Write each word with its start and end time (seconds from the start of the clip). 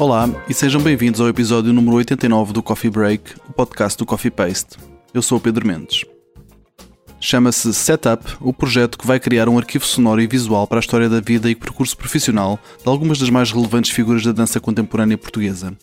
Olá 0.00 0.26
e 0.48 0.54
sejam 0.54 0.80
bem-vindos 0.80 1.20
ao 1.20 1.28
episódio 1.28 1.74
número 1.74 1.96
89 1.96 2.54
do 2.54 2.62
Coffee 2.62 2.90
Break, 2.90 3.34
o 3.46 3.52
podcast 3.52 3.98
do 3.98 4.06
Coffee 4.06 4.30
Paste. 4.30 4.78
Eu 5.12 5.20
sou 5.20 5.36
o 5.36 5.40
Pedro 5.42 5.66
Mendes. 5.66 6.06
Chama-se 7.20 7.74
Setup, 7.74 8.24
o 8.40 8.50
projeto 8.50 8.96
que 8.96 9.06
vai 9.06 9.20
criar 9.20 9.46
um 9.46 9.58
arquivo 9.58 9.84
sonoro 9.84 10.22
e 10.22 10.26
visual 10.26 10.66
para 10.66 10.78
a 10.78 10.80
história 10.80 11.06
da 11.06 11.20
vida 11.20 11.50
e 11.50 11.54
percurso 11.54 11.94
profissional 11.98 12.58
de 12.82 12.88
algumas 12.88 13.18
das 13.18 13.28
mais 13.28 13.52
relevantes 13.52 13.90
figuras 13.90 14.24
da 14.24 14.32
dança 14.32 14.58
contemporânea 14.58 15.18
portuguesa. 15.18 15.76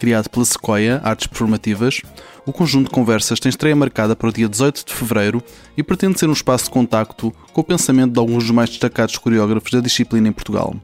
Criado 0.00 0.28
pela 0.30 0.44
Sequoia 0.44 1.00
Artes 1.04 1.28
Performativas, 1.28 2.00
o 2.44 2.52
conjunto 2.52 2.86
de 2.86 2.92
conversas 2.92 3.38
tem 3.38 3.50
estreia 3.50 3.76
marcada 3.76 4.16
para 4.16 4.30
o 4.30 4.32
dia 4.32 4.48
18 4.48 4.84
de 4.84 4.92
fevereiro 4.92 5.40
e 5.76 5.82
pretende 5.84 6.18
ser 6.18 6.28
um 6.28 6.32
espaço 6.32 6.64
de 6.64 6.70
contacto 6.70 7.32
com 7.52 7.60
o 7.60 7.64
pensamento 7.64 8.14
de 8.14 8.18
alguns 8.18 8.42
dos 8.42 8.50
mais 8.50 8.68
destacados 8.68 9.16
coreógrafos 9.16 9.70
da 9.70 9.78
disciplina 9.78 10.26
em 10.26 10.32
Portugal. 10.32 10.74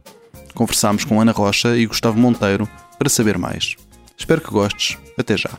Conversámos 0.54 1.04
com 1.04 1.20
Ana 1.20 1.32
Rocha 1.32 1.77
e 1.77 1.86
Gustavo 1.86 2.18
Monteiro 2.18 2.68
para 2.98 3.09
saber 3.09 3.38
mais. 3.38 3.77
Espero 4.16 4.40
que 4.40 4.50
gostes. 4.50 4.98
Até 5.18 5.36
já. 5.36 5.50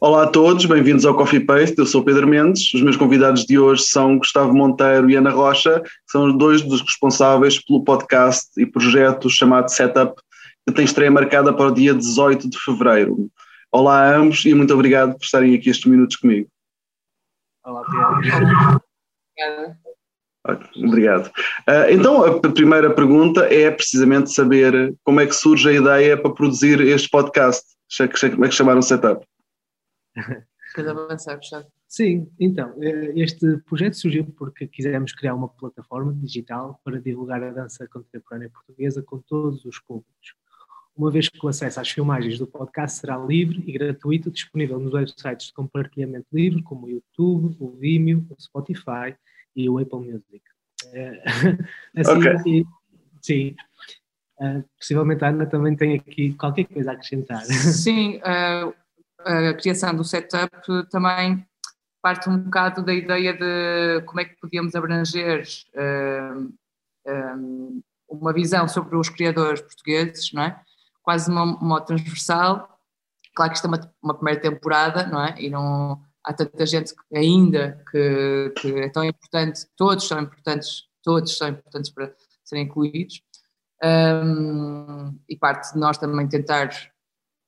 Olá 0.00 0.24
a 0.24 0.26
todos, 0.26 0.66
bem-vindos 0.66 1.06
ao 1.06 1.14
Coffee 1.14 1.40
Paste. 1.40 1.78
Eu 1.78 1.86
sou 1.86 2.04
Pedro 2.04 2.26
Mendes. 2.26 2.74
Os 2.74 2.82
meus 2.82 2.96
convidados 2.96 3.46
de 3.46 3.58
hoje 3.58 3.84
são 3.84 4.18
Gustavo 4.18 4.52
Monteiro 4.52 5.08
e 5.08 5.16
Ana 5.16 5.30
Rocha, 5.30 5.80
que 5.80 5.90
são 6.12 6.36
dois 6.36 6.60
dos 6.60 6.82
responsáveis 6.82 7.58
pelo 7.64 7.82
podcast 7.82 8.50
e 8.58 8.66
projeto 8.66 9.30
chamado 9.30 9.70
Setup, 9.70 10.20
que 10.66 10.74
tem 10.74 10.84
estreia 10.84 11.10
marcada 11.10 11.54
para 11.54 11.68
o 11.68 11.74
dia 11.74 11.94
18 11.94 12.50
de 12.50 12.58
fevereiro. 12.58 13.30
Olá 13.72 14.02
a 14.02 14.16
ambos 14.18 14.44
e 14.44 14.52
muito 14.52 14.74
obrigado 14.74 15.16
por 15.16 15.24
estarem 15.24 15.54
aqui 15.54 15.70
estes 15.70 15.90
minutos 15.90 16.16
comigo. 16.16 16.48
Olá, 17.64 17.82
Pedro. 18.22 18.82
Obrigada. 19.32 19.83
Obrigado. 20.76 21.28
Uh, 21.28 21.90
então, 21.90 22.22
a 22.22 22.52
primeira 22.52 22.94
pergunta 22.94 23.46
é 23.46 23.70
precisamente 23.70 24.30
saber 24.30 24.94
como 25.02 25.20
é 25.20 25.26
que 25.26 25.32
surge 25.32 25.68
a 25.68 25.72
ideia 25.72 26.20
para 26.20 26.34
produzir 26.34 26.80
este 26.80 27.08
podcast. 27.08 27.64
Como 28.32 28.44
é 28.44 28.48
que 28.48 28.54
chamaram 28.54 28.80
o 28.80 28.82
setup? 28.82 29.26
Queres 30.74 30.90
avançar, 30.90 31.36
Gustavo? 31.36 31.66
Sim, 31.88 32.28
então, 32.40 32.74
eh, 32.82 33.12
este 33.14 33.58
projeto 33.58 33.94
surgiu 33.94 34.24
porque 34.36 34.66
quisemos 34.66 35.12
criar 35.12 35.34
uma 35.34 35.48
plataforma 35.48 36.12
digital 36.12 36.80
para 36.84 37.00
divulgar 37.00 37.42
a 37.42 37.52
dança 37.52 37.86
contemporânea 37.86 38.50
portuguesa 38.50 39.00
com 39.00 39.20
todos 39.20 39.64
os 39.64 39.78
públicos. 39.78 40.34
Uma 40.96 41.10
vez 41.10 41.28
que 41.28 41.44
o 41.44 41.48
acesso 41.48 41.80
às 41.80 41.90
filmagens 41.90 42.38
do 42.38 42.46
podcast 42.48 42.98
será 42.98 43.16
livre 43.16 43.62
e 43.64 43.72
gratuito, 43.72 44.30
disponível 44.30 44.78
nos 44.80 44.92
websites 44.92 45.46
de 45.46 45.52
compartilhamento 45.52 46.26
livre, 46.32 46.62
como 46.62 46.86
o 46.86 46.90
YouTube, 46.90 47.56
o 47.60 47.70
Vimeo, 47.76 48.26
o 48.28 48.42
Spotify 48.42 49.14
e 49.54 49.68
o 49.68 49.78
Apple 49.78 49.98
Music. 49.98 50.42
É, 50.92 51.22
assim, 51.96 52.12
okay. 52.18 52.64
sim. 53.22 53.56
Uh, 54.40 54.64
possivelmente 54.78 55.24
a 55.24 55.28
Ana 55.28 55.46
também 55.46 55.76
tem 55.76 55.94
aqui 55.94 56.34
qualquer 56.34 56.64
coisa 56.64 56.90
a 56.90 56.94
acrescentar. 56.94 57.44
Sim, 57.44 58.18
uh, 58.18 58.74
a 59.24 59.54
criação 59.54 59.94
do 59.94 60.04
setup 60.04 60.50
também 60.90 61.46
parte 62.04 62.28
um 62.28 62.36
bocado 62.36 62.82
da 62.82 62.92
ideia 62.92 63.32
de 63.32 64.04
como 64.04 64.20
é 64.20 64.26
que 64.26 64.36
podíamos 64.36 64.74
abranger 64.74 65.42
uh, 65.74 66.52
um, 67.06 67.82
uma 68.06 68.30
visão 68.30 68.68
sobre 68.68 68.94
os 68.94 69.08
criadores 69.08 69.62
portugueses, 69.62 70.30
não 70.34 70.42
é? 70.42 70.60
Quase 71.02 71.30
uma, 71.30 71.44
uma 71.44 71.80
transversal. 71.80 72.78
Claro 73.34 73.50
que 73.50 73.56
isto 73.56 73.64
é 73.64 73.68
uma, 73.68 73.92
uma 74.02 74.14
primeira 74.14 74.38
temporada, 74.38 75.06
não 75.06 75.24
é? 75.24 75.34
E 75.38 75.48
não 75.48 75.98
há 76.24 76.32
tanta 76.32 76.66
gente 76.66 76.94
ainda 77.14 77.82
que, 77.90 78.52
que, 78.56 78.72
é 78.80 78.88
tão 78.88 79.04
importante, 79.04 79.66
todos 79.76 80.06
são 80.06 80.20
importantes, 80.20 80.84
todos 81.02 81.36
são 81.36 81.48
importantes 81.48 81.90
para 81.90 82.12
serem 82.44 82.64
incluídos. 82.64 83.22
Um, 83.82 85.14
e 85.28 85.36
parte 85.36 85.74
de 85.74 85.78
nós 85.78 85.98
também 85.98 86.26
tentar 86.26 86.70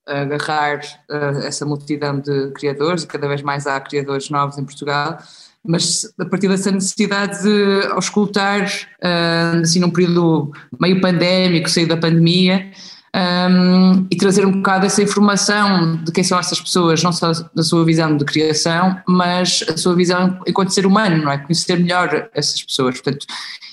agarrar 0.06 0.80
uh, 1.10 1.38
essa 1.44 1.64
multidão 1.64 2.20
de 2.20 2.50
criadores, 2.52 3.02
e 3.02 3.06
cada 3.06 3.26
vez 3.26 3.42
mais 3.42 3.66
há 3.66 3.80
criadores 3.80 4.30
novos 4.30 4.58
em 4.58 4.64
Portugal, 4.64 5.18
mas 5.64 6.14
a 6.18 6.24
partir 6.24 6.48
dessa 6.48 6.70
necessidade 6.70 7.42
de 7.42 7.86
auscultar, 7.88 8.66
uh, 9.02 9.60
assim 9.62 9.80
num 9.80 9.90
período 9.90 10.52
meio 10.80 11.00
pandémico, 11.00 11.68
sair 11.68 11.86
da 11.86 11.96
pandemia, 11.96 12.70
um, 13.16 14.06
e 14.10 14.16
trazer 14.16 14.44
um 14.44 14.52
bocado 14.52 14.84
essa 14.84 15.02
informação 15.02 15.96
de 15.96 16.12
quem 16.12 16.22
são 16.22 16.38
essas 16.38 16.60
pessoas, 16.60 17.02
não 17.02 17.12
só 17.12 17.32
da 17.54 17.62
sua 17.62 17.84
visão 17.84 18.14
de 18.16 18.24
criação, 18.24 19.00
mas 19.08 19.64
a 19.68 19.76
sua 19.76 19.94
visão 19.94 20.38
enquanto 20.46 20.70
ser 20.70 20.84
humano, 20.86 21.24
não 21.24 21.32
é? 21.32 21.38
Conhecer 21.38 21.78
melhor 21.78 22.28
essas 22.34 22.62
pessoas, 22.62 23.00
portanto, 23.00 23.26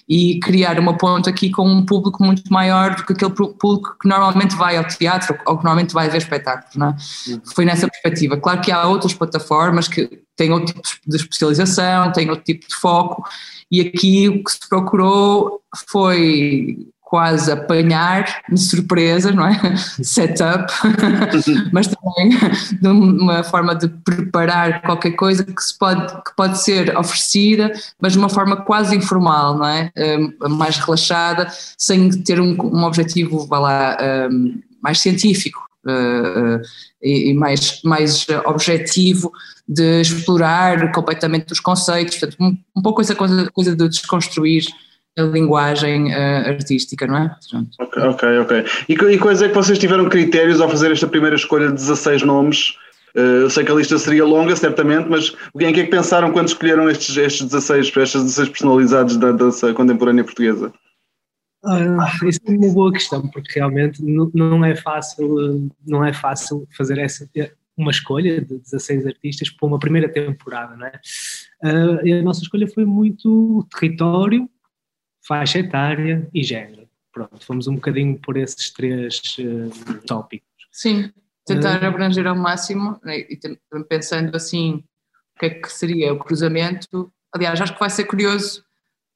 e 0.07 0.39
criar 0.39 0.79
uma 0.79 0.97
ponte 0.97 1.29
aqui 1.29 1.49
com 1.49 1.67
um 1.67 1.85
público 1.85 2.23
muito 2.23 2.51
maior 2.51 2.95
do 2.95 3.05
que 3.05 3.13
aquele 3.13 3.31
público 3.31 3.97
que 4.01 4.07
normalmente 4.07 4.55
vai 4.55 4.77
ao 4.77 4.85
teatro 4.85 5.37
ou 5.45 5.57
que 5.57 5.63
normalmente 5.63 5.93
vai 5.93 6.09
ver 6.09 6.17
espetáculos, 6.17 6.75
não 6.75 6.89
é? 6.89 6.95
Foi 7.53 7.65
nessa 7.65 7.87
perspectiva. 7.87 8.37
Claro 8.37 8.61
que 8.61 8.71
há 8.71 8.85
outras 8.85 9.13
plataformas 9.13 9.87
que 9.87 10.23
têm 10.35 10.51
outro 10.51 10.73
tipo 10.73 11.09
de 11.09 11.15
especialização, 11.15 12.11
têm 12.11 12.29
outro 12.29 12.45
tipo 12.45 12.67
de 12.67 12.75
foco, 12.75 13.23
e 13.71 13.81
aqui 13.81 14.29
o 14.29 14.43
que 14.43 14.51
se 14.51 14.69
procurou 14.69 15.61
foi 15.89 16.92
quase 17.13 17.51
apanhar 17.51 18.41
de 18.51 18.59
surpresa, 18.59 19.31
não 19.31 19.45
é? 19.45 19.75
Setup, 20.01 20.65
mas 21.71 21.85
também 21.85 22.35
de 22.81 22.87
uma 22.87 23.43
forma 23.43 23.75
de 23.75 23.87
preparar 23.87 24.81
qualquer 24.81 25.11
coisa 25.11 25.43
que, 25.43 25.61
se 25.61 25.77
pode, 25.77 26.07
que 26.23 26.35
pode 26.35 26.59
ser 26.63 26.97
oferecida, 26.97 27.71
mas 28.01 28.13
de 28.13 28.17
uma 28.17 28.29
forma 28.29 28.57
quase 28.57 28.95
informal, 28.95 29.55
não 29.59 29.67
é? 29.67 29.91
Um, 29.95 30.55
mais 30.55 30.79
relaxada, 30.79 31.47
sem 31.77 32.09
ter 32.23 32.41
um, 32.41 32.57
um 32.59 32.83
objetivo, 32.83 33.45
vá 33.45 33.59
lá, 33.59 33.97
um, 34.31 34.59
mais 34.81 34.99
científico. 34.99 35.61
Uh, 35.85 36.61
e, 37.01 37.33
mais, 37.33 37.81
mais 37.83 38.25
objetivo 38.45 39.31
de 39.67 39.99
explorar 39.99 40.91
completamente 40.93 41.51
os 41.51 41.59
conceitos, 41.59 42.17
portanto, 42.17 42.37
um, 42.41 42.57
um 42.75 42.81
pouco 42.81 43.01
essa 43.01 43.13
coisa, 43.13 43.51
coisa 43.51 43.75
de 43.75 43.89
desconstruir 43.89 44.63
a 45.17 45.21
linguagem 45.21 46.11
uh, 46.11 46.47
artística, 46.47 47.05
não 47.05 47.17
é? 47.17 47.35
Ok, 47.79 48.03
ok. 48.03 48.39
okay. 48.39 48.65
E, 48.89 48.93
e 48.93 49.19
quais 49.19 49.41
é 49.41 49.49
que 49.49 49.55
vocês 49.55 49.77
tiveram 49.77 50.09
critérios 50.09 50.59
ao 50.59 50.69
fazer 50.69 50.91
esta 50.91 51.07
primeira 51.07 51.35
escolha 51.35 51.67
de 51.67 51.73
16 51.73 52.23
nomes? 52.23 52.69
Uh, 53.15 53.43
eu 53.43 53.49
sei 53.49 53.63
que 53.63 53.71
a 53.71 53.75
lista 53.75 53.97
seria 53.99 54.25
longa, 54.25 54.55
certamente, 54.55 55.07
mas 55.07 55.35
em 55.59 55.73
que 55.73 55.81
é 55.81 55.83
que 55.83 55.91
pensaram 55.91 56.31
quando 56.31 56.47
escolheram 56.47 56.89
estes, 56.89 57.15
estes 57.15 57.45
16, 57.45 57.87
estas 57.95 58.23
16 58.23 58.49
personalidades 58.49 59.17
da 59.17 59.31
dança 59.31 59.71
contemporânea 59.73 60.23
portuguesa? 60.23 60.73
Uh, 61.63 62.27
isso 62.27 62.39
é 62.47 62.51
uma 62.51 62.73
boa 62.73 62.91
questão, 62.91 63.27
porque 63.29 63.59
realmente 63.59 64.03
não, 64.03 64.31
não, 64.33 64.65
é 64.65 64.75
fácil, 64.75 65.69
não 65.85 66.03
é 66.03 66.11
fácil 66.11 66.67
fazer 66.75 66.97
essa, 66.97 67.29
uma 67.77 67.91
escolha 67.91 68.41
de 68.41 68.57
16 68.57 69.05
artistas 69.05 69.49
para 69.49 69.67
uma 69.67 69.79
primeira 69.79 70.09
temporada, 70.09 70.75
não 70.75 70.87
é? 70.87 70.99
Uh, 71.63 72.05
e 72.05 72.13
a 72.13 72.21
nossa 72.23 72.41
escolha 72.41 72.67
foi 72.67 72.83
muito 72.83 73.65
território, 73.71 74.49
faixa 75.25 75.59
etária 75.59 76.27
e 76.33 76.43
género. 76.43 76.87
Pronto, 77.11 77.45
fomos 77.45 77.67
um 77.67 77.75
bocadinho 77.75 78.17
por 78.17 78.37
esses 78.37 78.71
três 78.71 79.21
uh, 79.37 79.99
tópicos. 80.07 80.49
Sim, 80.71 81.11
tentar 81.45 81.81
uh, 81.81 81.85
abranger 81.85 82.25
ao 82.25 82.35
máximo 82.35 82.99
né, 83.03 83.19
e 83.19 83.39
pensando 83.87 84.35
assim 84.35 84.83
o 85.35 85.39
que 85.39 85.45
é 85.45 85.49
que 85.51 85.71
seria 85.71 86.13
o 86.13 86.17
cruzamento. 86.17 87.11
Aliás, 87.33 87.61
acho 87.61 87.73
que 87.73 87.79
vai 87.79 87.89
ser 87.89 88.05
curioso 88.05 88.63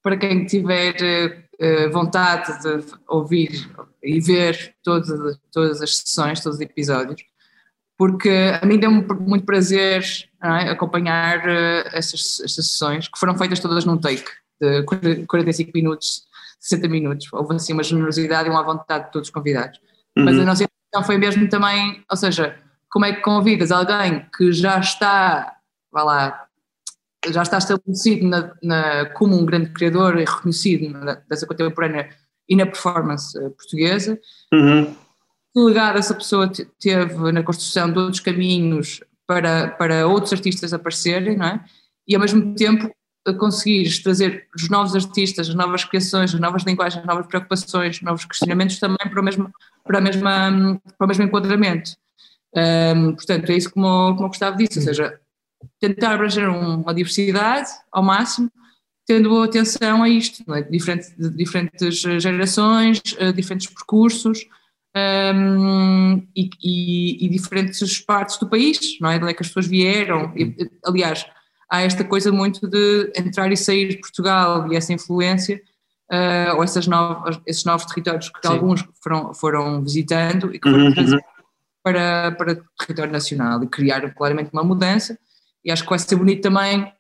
para 0.04 0.16
quem 0.16 0.46
tiver 0.46 1.50
uh, 1.60 1.92
vontade 1.92 2.62
de 2.62 2.86
ouvir 3.08 3.68
e 4.04 4.20
ver 4.20 4.76
todas, 4.84 5.40
todas 5.52 5.82
as 5.82 5.98
sessões, 5.98 6.40
todos 6.40 6.58
os 6.58 6.62
episódios, 6.62 7.24
porque 7.98 8.30
a 8.62 8.66
mim 8.66 8.80
deu 8.80 8.92
muito 8.92 9.44
prazer 9.44 10.04
é, 10.42 10.70
acompanhar 10.70 11.48
essas, 11.88 12.40
essas 12.42 12.68
sessões 12.68 13.08
que 13.08 13.18
foram 13.18 13.36
feitas 13.36 13.60
todas 13.60 13.86
num 13.86 13.98
take 13.98 14.30
de 14.62 15.26
45 15.26 15.72
minutos, 15.74 16.24
60 16.60 16.88
minutos. 16.88 17.28
Houve 17.32 17.56
assim 17.56 17.74
uma 17.74 17.84
generosidade 17.84 18.50
e 18.50 18.52
uma 18.52 18.64
vontade 18.64 19.06
de 19.06 19.12
todos 19.12 19.28
os 19.28 19.34
convidados. 19.34 19.80
Uhum. 20.18 20.26
Mas 20.26 20.40
a 20.40 20.46
nossa 20.46 20.64
intenção 20.64 21.06
foi 21.06 21.18
mesmo 21.18 21.48
também, 21.50 22.04
ou 22.10 22.18
seja, 22.18 22.58
como 22.90 23.06
é 23.06 23.14
que 23.14 23.22
convidas 23.22 23.72
alguém 23.72 24.26
que 24.36 24.52
já 24.52 24.80
está, 24.80 25.58
vá 25.92 26.04
lá, 26.04 26.48
já 27.30 27.42
está 27.42 27.58
estabelecido 27.58 28.28
na, 28.28 28.54
na, 28.64 29.06
como 29.12 29.38
um 29.38 29.46
grande 29.46 29.72
criador 29.72 30.18
e 30.20 30.26
reconhecido 30.26 30.90
na 30.90 31.22
dança 31.30 31.46
contemporânea 31.46 32.10
e 32.48 32.56
na 32.56 32.66
performance 32.66 33.38
eh, 33.38 33.50
portuguesa. 33.50 34.20
Uhum. 34.54 34.96
Que 35.54 35.60
legado 35.60 35.98
essa 35.98 36.14
pessoa 36.14 36.50
teve 36.80 37.32
na 37.32 37.44
construção 37.44 37.92
de 37.92 38.00
outros 38.00 38.20
caminhos 38.20 39.02
para, 39.26 39.70
para 39.70 40.08
outros 40.08 40.32
artistas 40.32 40.74
aparecerem, 40.74 41.38
não 41.38 41.46
é? 41.46 41.66
E 42.08 42.16
ao 42.16 42.22
mesmo 42.22 42.56
tempo 42.56 42.90
conseguires 43.34 44.02
trazer 44.02 44.48
os 44.56 44.70
novos 44.70 44.96
artistas, 44.96 45.50
as 45.50 45.56
novas 45.56 45.84
criações, 45.84 46.34
as 46.34 46.40
novas 46.40 46.64
linguagens, 46.64 47.02
as 47.02 47.08
novas 47.08 47.28
preocupações, 47.28 48.02
novos 48.02 48.26
questionamentos 48.26 48.80
também 48.80 48.98
para 48.98 49.22
o 49.22 49.24
mesmo, 49.24 49.52
para 49.84 49.98
a 49.98 50.02
mesma, 50.02 50.82
para 50.98 51.06
o 51.06 51.08
mesmo 51.08 51.24
enquadramento. 51.24 51.92
Um, 52.56 53.14
portanto, 53.14 53.50
é 53.50 53.56
isso 53.56 53.72
como, 53.72 54.16
como 54.16 54.26
o 54.26 54.30
Gustavo 54.30 54.58
disse, 54.58 54.80
ou 54.80 54.86
seja, 54.86 55.20
tentar 55.80 56.14
abranger 56.14 56.50
uma 56.50 56.94
diversidade 56.94 57.70
ao 57.92 58.04
máximo, 58.04 58.52
tendo 59.06 59.42
atenção 59.42 60.04
a 60.04 60.10
isto, 60.10 60.44
é? 60.54 60.62
Diferente, 60.64 61.14
diferentes 61.18 62.00
gerações, 62.00 63.02
diferentes 63.34 63.68
percursos, 63.68 64.46
um, 64.96 66.28
e, 66.36 66.50
e, 66.62 67.26
e, 67.26 67.30
diferentes 67.30 68.00
partes 68.00 68.38
do 68.38 68.50
país, 68.50 68.98
não 69.00 69.10
é? 69.10 69.18
De 69.18 69.24
onde 69.24 69.32
é 69.32 69.36
que 69.36 69.44
as 69.44 69.48
pessoas 69.48 69.68
vieram. 69.68 70.34
E, 70.36 70.56
aliás, 70.86 71.26
há 71.70 71.82
esta 71.82 72.04
coisa 72.04 72.32
muito 72.32 72.68
de 72.68 73.12
entrar 73.16 73.52
e 73.52 73.58
sair 73.58 73.90
de 73.90 73.98
Portugal 73.98 74.72
e 74.72 74.76
essa 74.76 74.94
influência, 74.94 75.62
uh, 76.12 76.56
ou 76.56 76.64
essas 76.64 76.88
novas, 76.88 77.40
esses 77.46 77.66
novos 77.66 77.86
territórios 77.86 78.30
que 78.30 78.48
Sim. 78.48 78.54
alguns 78.54 78.86
foram, 79.02 79.34
foram 79.34 79.84
visitando 79.84 80.54
e 80.54 80.60
que 80.60 80.70
foram 80.70 80.88
uhum. 80.88 81.20
para, 81.84 82.32
para 82.32 82.54
o 82.54 82.64
território 82.80 83.12
nacional 83.12 83.64
e 83.64 83.68
criar 83.68 84.14
claramente 84.14 84.52
uma 84.54 84.64
mudança. 84.64 85.18
E 85.64 85.72
acho 85.72 85.84
que 85.84 85.90
vai 85.90 86.00
ser 86.00 86.16
bonito 86.16 86.42
também 86.42 86.92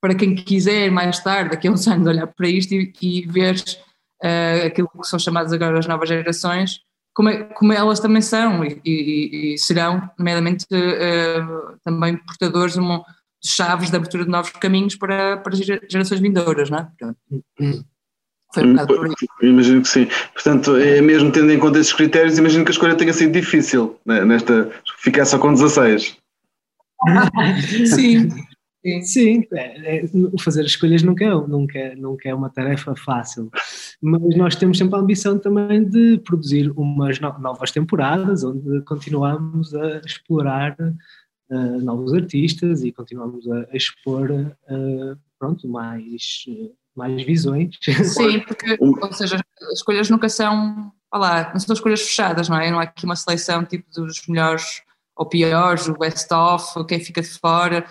para 0.00 0.14
quem 0.14 0.34
quiser 0.34 0.90
mais 0.90 1.18
tarde, 1.20 1.50
daqui 1.50 1.66
a 1.66 1.70
uns 1.70 1.86
anos, 1.88 2.06
olhar 2.06 2.26
para 2.26 2.48
isto 2.48 2.72
e, 2.72 2.92
e 3.00 3.26
ver 3.26 3.56
uh, 4.22 4.66
aquilo 4.66 4.88
que 4.88 5.08
são 5.08 5.18
chamadas 5.18 5.52
agora 5.52 5.78
as 5.78 5.86
novas 5.86 6.08
gerações, 6.08 6.80
como, 7.14 7.28
é, 7.28 7.44
como 7.44 7.72
elas 7.72 8.00
também 8.00 8.20
são 8.20 8.64
e, 8.64 8.80
e, 8.84 9.54
e 9.54 9.58
serão, 9.58 10.10
nomeadamente, 10.18 10.66
uh, 10.66 11.78
também 11.82 12.16
portadores 12.18 12.74
de, 12.74 12.80
uma, 12.80 13.04
chaves 13.44 13.90
de 13.90 13.96
abertura 13.96 14.24
de 14.24 14.30
novos 14.30 14.50
caminhos 14.52 14.96
para, 14.96 15.36
para 15.36 15.54
gerações 15.54 16.20
vindouras, 16.20 16.70
não 16.70 16.78
é? 16.78 16.88
Foi 18.54 18.64
um 18.64 18.86
por 18.86 19.06
aí. 19.06 19.48
Imagino 19.48 19.82
que 19.82 19.88
sim. 19.88 20.08
Portanto, 20.32 20.76
é 20.76 21.00
mesmo 21.00 21.30
tendo 21.32 21.50
em 21.50 21.58
conta 21.58 21.78
esses 21.78 21.92
critérios, 21.92 22.38
imagino 22.38 22.64
que 22.64 22.70
a 22.70 22.72
escolha 22.72 22.94
tenha 22.94 23.12
sido 23.12 23.32
difícil, 23.32 23.98
né, 24.06 24.24
nesta, 24.24 24.70
ficar 24.98 25.24
só 25.24 25.38
com 25.38 25.52
16. 25.52 26.16
sim. 27.86 28.28
Sim, 28.84 29.02
Sim 29.02 29.46
é, 29.54 29.96
é, 29.96 30.04
fazer 30.38 30.62
escolhas 30.66 31.02
nunca 31.02 31.24
é, 31.24 31.30
nunca, 31.30 31.94
nunca 31.96 32.28
é 32.28 32.34
uma 32.34 32.50
tarefa 32.50 32.94
fácil, 32.94 33.50
mas 33.98 34.36
nós 34.36 34.56
temos 34.56 34.76
sempre 34.76 34.96
a 34.96 34.98
ambição 34.98 35.38
também 35.38 35.88
de 35.88 36.18
produzir 36.18 36.70
umas 36.76 37.18
no, 37.18 37.38
novas 37.38 37.70
temporadas 37.70 38.44
onde 38.44 38.82
continuamos 38.82 39.74
a 39.74 40.02
explorar 40.04 40.76
uh, 41.54 41.80
novos 41.80 42.12
artistas 42.12 42.82
e 42.82 42.92
continuamos 42.92 43.50
a, 43.50 43.66
a 43.72 43.76
expor 43.76 44.30
uh, 44.30 45.18
pronto, 45.38 45.68
mais, 45.68 46.44
mais 46.96 47.22
visões. 47.22 47.76
Sim, 47.80 48.40
porque, 48.46 48.76
ou 48.80 49.12
seja, 49.12 49.40
as 49.62 49.78
escolhas 49.78 50.10
nunca 50.10 50.28
são, 50.28 50.92
olá, 51.12 51.50
não 51.52 51.60
são 51.60 51.74
escolhas 51.74 52.02
fechadas, 52.02 52.48
não 52.48 52.58
é? 52.58 52.70
Não 52.70 52.78
há 52.78 52.82
aqui 52.82 53.04
uma 53.04 53.16
seleção 53.16 53.64
tipo 53.64 53.90
dos 53.90 54.26
melhores 54.26 54.82
ou 55.16 55.26
piores, 55.26 55.86
o 55.86 55.96
best-of, 55.96 56.84
quem 56.86 56.98
fica 56.98 57.22
de 57.22 57.28
fora 57.28 57.86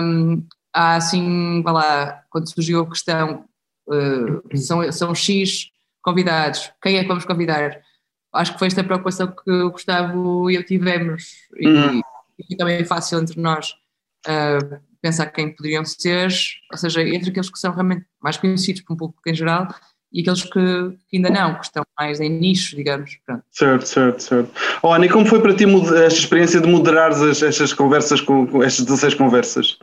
um, 0.00 0.44
há 0.72 0.96
assim, 0.96 1.62
lá, 1.62 2.22
quando 2.30 2.52
surgiu 2.52 2.80
a 2.80 2.88
questão, 2.88 3.44
uh, 3.86 4.56
são, 4.58 4.90
são 4.90 5.14
X 5.14 5.70
convidados, 6.02 6.72
quem 6.82 6.96
é 6.96 7.02
que 7.02 7.08
vamos 7.08 7.24
convidar? 7.24 7.80
Acho 8.32 8.54
que 8.54 8.58
foi 8.58 8.68
esta 8.68 8.82
preocupação 8.82 9.28
que 9.28 9.50
o 9.50 9.70
Gustavo 9.70 10.50
e 10.50 10.56
eu 10.56 10.64
tivemos 10.64 11.34
uhum. 11.60 11.96
e, 11.96 12.00
e 12.00 12.02
fica 12.48 12.64
bem 12.64 12.84
fácil 12.84 13.20
entre 13.20 13.40
nós 13.40 13.70
uh, 14.26 14.80
pensar 15.00 15.26
quem 15.26 15.54
poderiam 15.54 15.84
ser, 15.84 16.28
ou 16.70 16.78
seja, 16.78 17.02
entre 17.02 17.30
aqueles 17.30 17.50
que 17.50 17.58
são 17.58 17.72
realmente 17.72 18.06
mais 18.22 18.36
conhecidos 18.36 18.82
para 18.82 18.94
um 18.94 18.96
público 18.96 19.22
em 19.26 19.34
geral 19.34 19.68
e 20.12 20.20
aqueles 20.20 20.44
que, 20.44 20.60
ainda 21.12 21.30
não, 21.30 21.54
que 21.54 21.64
estão 21.64 21.82
mais 21.98 22.20
em 22.20 22.28
nicho, 22.28 22.76
digamos. 22.76 23.18
Pronto. 23.24 23.42
Certo, 23.50 23.86
certo, 23.86 24.22
certo. 24.22 24.52
Oh, 24.82 24.92
Ana, 24.92 25.06
e 25.06 25.08
como 25.08 25.24
foi 25.24 25.40
para 25.40 25.54
ti 25.54 25.64
esta 26.04 26.18
experiência 26.18 26.60
de 26.60 26.68
moderar 26.68 27.12
estas 27.12 27.72
conversas, 27.72 28.20
com, 28.20 28.46
com 28.46 28.62
estas 28.62 28.84
16 28.84 29.14
conversas? 29.14 29.78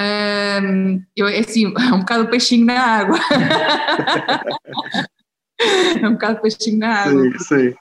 Um, 0.00 1.00
eu, 1.16 1.28
é 1.28 1.38
assim, 1.38 1.72
é 1.78 1.94
um 1.94 2.00
bocado 2.00 2.28
peixinho 2.28 2.66
na 2.66 2.80
água. 2.80 3.18
é 6.02 6.08
um 6.08 6.12
bocado 6.12 6.40
peixinho 6.40 6.78
na 6.78 7.04
água. 7.04 7.22
Sim, 7.22 7.38
sim. 7.38 7.74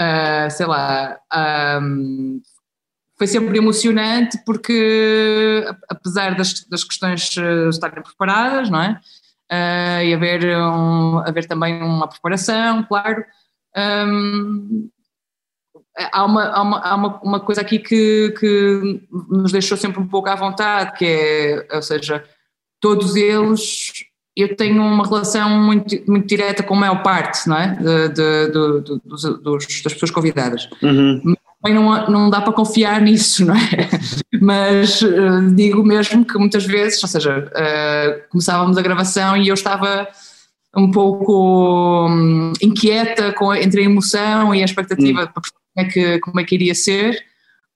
Uh, 0.00 0.50
sei 0.50 0.66
lá, 0.66 1.18
um, 1.82 2.40
foi 3.16 3.26
sempre 3.26 3.58
emocionante 3.58 4.38
porque, 4.46 5.64
apesar 5.88 6.36
das, 6.36 6.64
das 6.68 6.84
questões 6.84 7.36
uh, 7.36 7.68
estarem 7.68 8.02
preparadas, 8.02 8.70
não 8.70 8.80
é? 8.80 9.00
uh, 9.50 10.02
e 10.02 10.14
haver, 10.14 10.44
um, 10.56 11.18
haver 11.18 11.46
também 11.46 11.82
uma 11.82 12.08
preparação, 12.08 12.84
claro. 12.84 13.24
Um, 13.76 14.88
há 16.12 16.24
uma, 16.24 16.44
há 16.44 16.62
uma, 16.62 16.80
há 16.80 16.94
uma, 16.94 17.20
uma 17.22 17.40
coisa 17.40 17.60
aqui 17.60 17.78
que, 17.78 18.34
que 18.38 19.02
nos 19.28 19.52
deixou 19.52 19.76
sempre 19.76 20.00
um 20.00 20.08
pouco 20.08 20.28
à 20.28 20.34
vontade, 20.34 20.96
que 20.96 21.04
é, 21.04 21.76
ou 21.76 21.82
seja, 21.82 22.24
todos 22.80 23.16
eles 23.16 24.04
eu 24.42 24.56
tenho 24.56 24.82
uma 24.82 25.04
relação 25.04 25.50
muito, 25.50 25.96
muito 26.06 26.26
direta 26.26 26.62
com 26.62 26.74
a 26.74 26.78
maior 26.78 27.02
parte, 27.02 27.48
não 27.48 27.56
é? 27.56 27.76
De, 27.76 28.08
de, 28.08 28.46
de, 28.46 28.82
de 28.84 29.00
dos, 29.04 29.82
das 29.82 29.92
pessoas 29.92 30.10
convidadas. 30.10 30.68
Uhum 30.82 31.34
não, 31.66 32.06
não 32.08 32.30
dá 32.30 32.40
para 32.40 32.52
confiar 32.52 33.00
nisso, 33.00 33.44
não 33.44 33.54
é? 33.54 33.60
Mas 34.40 35.02
uh, 35.02 35.54
digo 35.54 35.82
mesmo 35.82 36.24
que 36.24 36.38
muitas 36.38 36.64
vezes, 36.64 37.02
ou 37.02 37.08
seja, 37.08 37.38
uh, 37.38 38.28
começávamos 38.30 38.78
a 38.78 38.82
gravação 38.82 39.36
e 39.36 39.48
eu 39.48 39.54
estava 39.54 40.06
um 40.76 40.90
pouco 40.90 42.06
um, 42.08 42.52
inquieta 42.62 43.32
com, 43.32 43.52
entre 43.54 43.80
a 43.80 43.84
emoção 43.84 44.54
e 44.54 44.62
a 44.62 44.64
expectativa 44.64 45.24
hum. 45.24 45.26
para 45.26 45.42
como 45.42 45.52
é, 45.76 45.84
que, 45.84 46.18
como 46.20 46.40
é 46.40 46.44
que 46.44 46.54
iria 46.54 46.74
ser, 46.74 47.18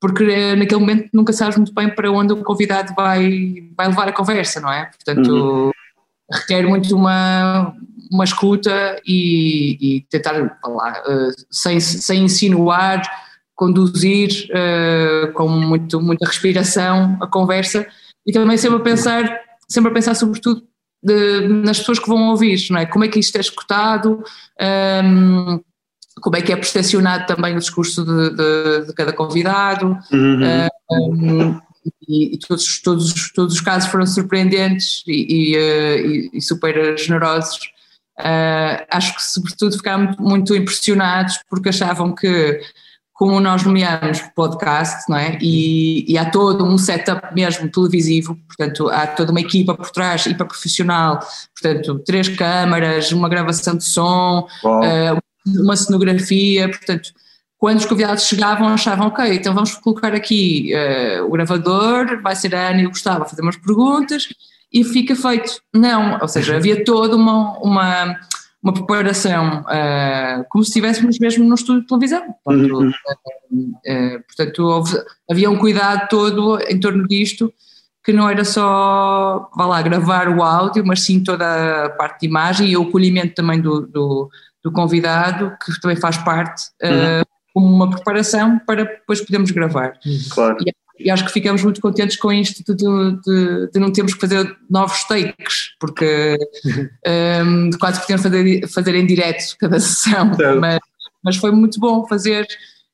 porque 0.00 0.22
uh, 0.22 0.56
naquele 0.56 0.80
momento 0.80 1.08
nunca 1.12 1.32
sabes 1.32 1.56
muito 1.56 1.74
bem 1.74 1.88
para 1.88 2.10
onde 2.10 2.32
o 2.32 2.44
convidado 2.44 2.94
vai, 2.94 3.68
vai 3.76 3.88
levar 3.88 4.08
a 4.08 4.12
conversa, 4.12 4.60
não 4.60 4.72
é? 4.72 4.86
Portanto, 4.86 5.28
uhum. 5.28 5.70
Requer 6.32 6.66
muito 6.66 6.94
uma, 6.96 7.74
uma 8.10 8.24
escuta 8.24 9.00
e, 9.06 9.76
e 9.80 10.00
tentar 10.10 10.58
falar, 10.62 11.02
sem, 11.50 11.78
sem 11.80 12.24
insinuar 12.24 13.02
conduzir 13.62 14.48
uh, 14.50 15.32
com 15.34 15.48
muito, 15.48 16.00
muita 16.00 16.26
respiração 16.26 17.16
a 17.20 17.28
conversa 17.28 17.86
e 18.26 18.32
também 18.32 18.56
sempre 18.56 18.78
a 18.78 18.80
pensar, 18.80 19.40
sempre 19.68 19.90
a 19.90 19.94
pensar 19.94 20.14
sobretudo 20.14 20.64
de, 21.00 21.46
nas 21.48 21.78
pessoas 21.78 22.00
que 22.00 22.08
vão 22.08 22.30
ouvir, 22.30 22.58
não 22.70 22.78
é? 22.78 22.86
Como 22.86 23.04
é 23.04 23.08
que 23.08 23.20
isto 23.20 23.36
é 23.36 23.40
escutado, 23.40 24.22
um, 24.60 24.64
ehm, 24.64 25.60
como 26.20 26.36
é 26.36 26.42
que 26.42 26.52
é 26.52 26.56
percepcionado 26.56 27.26
também 27.26 27.54
o 27.56 27.60
discurso 27.60 28.04
de, 28.04 28.36
de, 28.36 28.86
de 28.86 28.94
cada 28.94 29.12
convidado, 29.12 29.98
uhum. 30.12 30.40
um, 30.90 31.42
ehm, 31.42 31.60
e, 32.08 32.34
e, 32.34 32.38
todos, 32.38 32.80
todos, 32.80 33.32
todos 33.32 33.54
os 33.54 33.60
casos 33.60 33.90
foram 33.90 34.06
surpreendentes 34.06 35.02
e, 35.06 35.52
e, 35.52 35.56
eh, 35.56 36.30
e 36.32 36.40
super 36.40 36.96
generosos. 36.96 37.58
Uh, 38.18 38.84
acho 38.90 39.16
que 39.16 39.22
sobretudo 39.22 39.76
ficaram 39.76 40.04
muito, 40.04 40.22
muito 40.22 40.54
impressionados 40.54 41.40
porque 41.48 41.70
achavam 41.70 42.14
que 42.14 42.60
como 43.22 43.38
nós 43.40 43.62
nomeamos 43.62 44.20
podcast, 44.34 45.08
não 45.08 45.16
é? 45.16 45.38
E, 45.40 46.18
há 46.18 46.28
todo 46.28 46.64
um 46.64 46.76
setup 46.76 47.32
mesmo 47.34 47.70
televisivo, 47.70 48.36
portanto, 48.48 48.88
há 48.88 49.06
toda 49.06 49.30
uma 49.30 49.40
equipa 49.40 49.74
por 49.74 49.90
trás, 49.90 50.26
equipa 50.26 50.44
profissional, 50.44 51.20
portanto, 51.54 52.00
três 52.04 52.28
câmaras, 52.28 53.12
uma 53.12 53.28
gravação 53.28 53.76
de 53.76 53.84
som, 53.84 54.48
uh, 54.64 55.62
uma 55.62 55.76
cenografia, 55.76 56.68
portanto, 56.68 57.12
quando 57.62 57.78
os 57.78 57.86
convidados 57.86 58.24
chegavam 58.24 58.66
achavam, 58.66 59.06
ok, 59.06 59.36
então 59.36 59.54
vamos 59.54 59.72
colocar 59.76 60.12
aqui 60.12 60.72
uh, 60.74 61.24
o 61.24 61.30
gravador, 61.30 62.20
vai 62.20 62.34
ser 62.34 62.56
a 62.56 62.70
Ana 62.70 62.80
e 62.80 62.86
o 62.88 62.90
Gustavo 62.90 63.22
a 63.22 63.24
fazer 63.24 63.40
umas 63.40 63.56
perguntas 63.56 64.26
e 64.72 64.82
fica 64.82 65.14
feito. 65.14 65.62
Não, 65.72 66.18
ou 66.20 66.26
seja, 66.26 66.56
havia 66.56 66.82
toda 66.82 67.14
uma, 67.14 67.56
uma 67.60 68.18
uma 68.60 68.72
preparação 68.72 69.60
uh, 69.60 70.44
como 70.48 70.64
se 70.64 70.70
estivéssemos 70.70 71.20
mesmo 71.20 71.44
no 71.44 71.54
estúdio 71.54 71.82
de 71.82 71.86
televisão. 71.86 72.34
Portanto, 72.44 72.92
uhum. 73.50 73.74
uh, 73.86 74.22
portanto 74.26 74.58
houve, 74.64 74.96
havia 75.30 75.48
um 75.48 75.58
cuidado 75.58 76.08
todo 76.08 76.58
em 76.68 76.80
torno 76.80 77.06
disto, 77.06 77.52
que 78.04 78.12
não 78.12 78.28
era 78.28 78.44
só, 78.44 79.48
vá 79.56 79.66
lá, 79.66 79.82
gravar 79.82 80.28
o 80.28 80.42
áudio, 80.42 80.84
mas 80.84 81.02
sim 81.02 81.22
toda 81.22 81.84
a 81.84 81.90
parte 81.90 82.22
de 82.22 82.26
imagem 82.26 82.68
e 82.70 82.76
o 82.76 82.82
acolhimento 82.82 83.36
também 83.36 83.60
do, 83.60 83.86
do, 83.86 84.28
do 84.64 84.72
convidado, 84.72 85.56
que 85.64 85.80
também 85.80 85.96
faz 85.96 86.18
parte, 86.18 86.64
uh, 86.82 87.31
como 87.52 87.66
uma 87.66 87.90
preparação 87.90 88.58
para 88.60 88.84
depois 88.84 89.20
podermos 89.20 89.50
gravar. 89.50 89.98
Claro. 90.30 90.56
E, 90.66 90.72
e 91.04 91.10
acho 91.10 91.24
que 91.24 91.32
ficamos 91.32 91.62
muito 91.62 91.80
contentes 91.80 92.16
com 92.16 92.32
isto 92.32 92.62
de, 92.74 92.84
de, 92.84 93.70
de 93.72 93.80
não 93.80 93.92
termos 93.92 94.14
que 94.14 94.20
fazer 94.20 94.56
novos 94.70 95.04
takes, 95.04 95.74
porque 95.78 96.36
um, 97.44 97.70
quase 97.78 98.00
que 98.00 98.06
temos 98.06 98.22
fazer, 98.22 98.68
fazer 98.68 98.94
em 98.94 99.06
direto 99.06 99.56
cada 99.58 99.80
sessão, 99.80 100.30
mas, 100.60 100.78
mas, 101.22 101.36
foi 101.36 101.50
muito 101.50 101.78
bom 101.80 102.06
fazer 102.06 102.46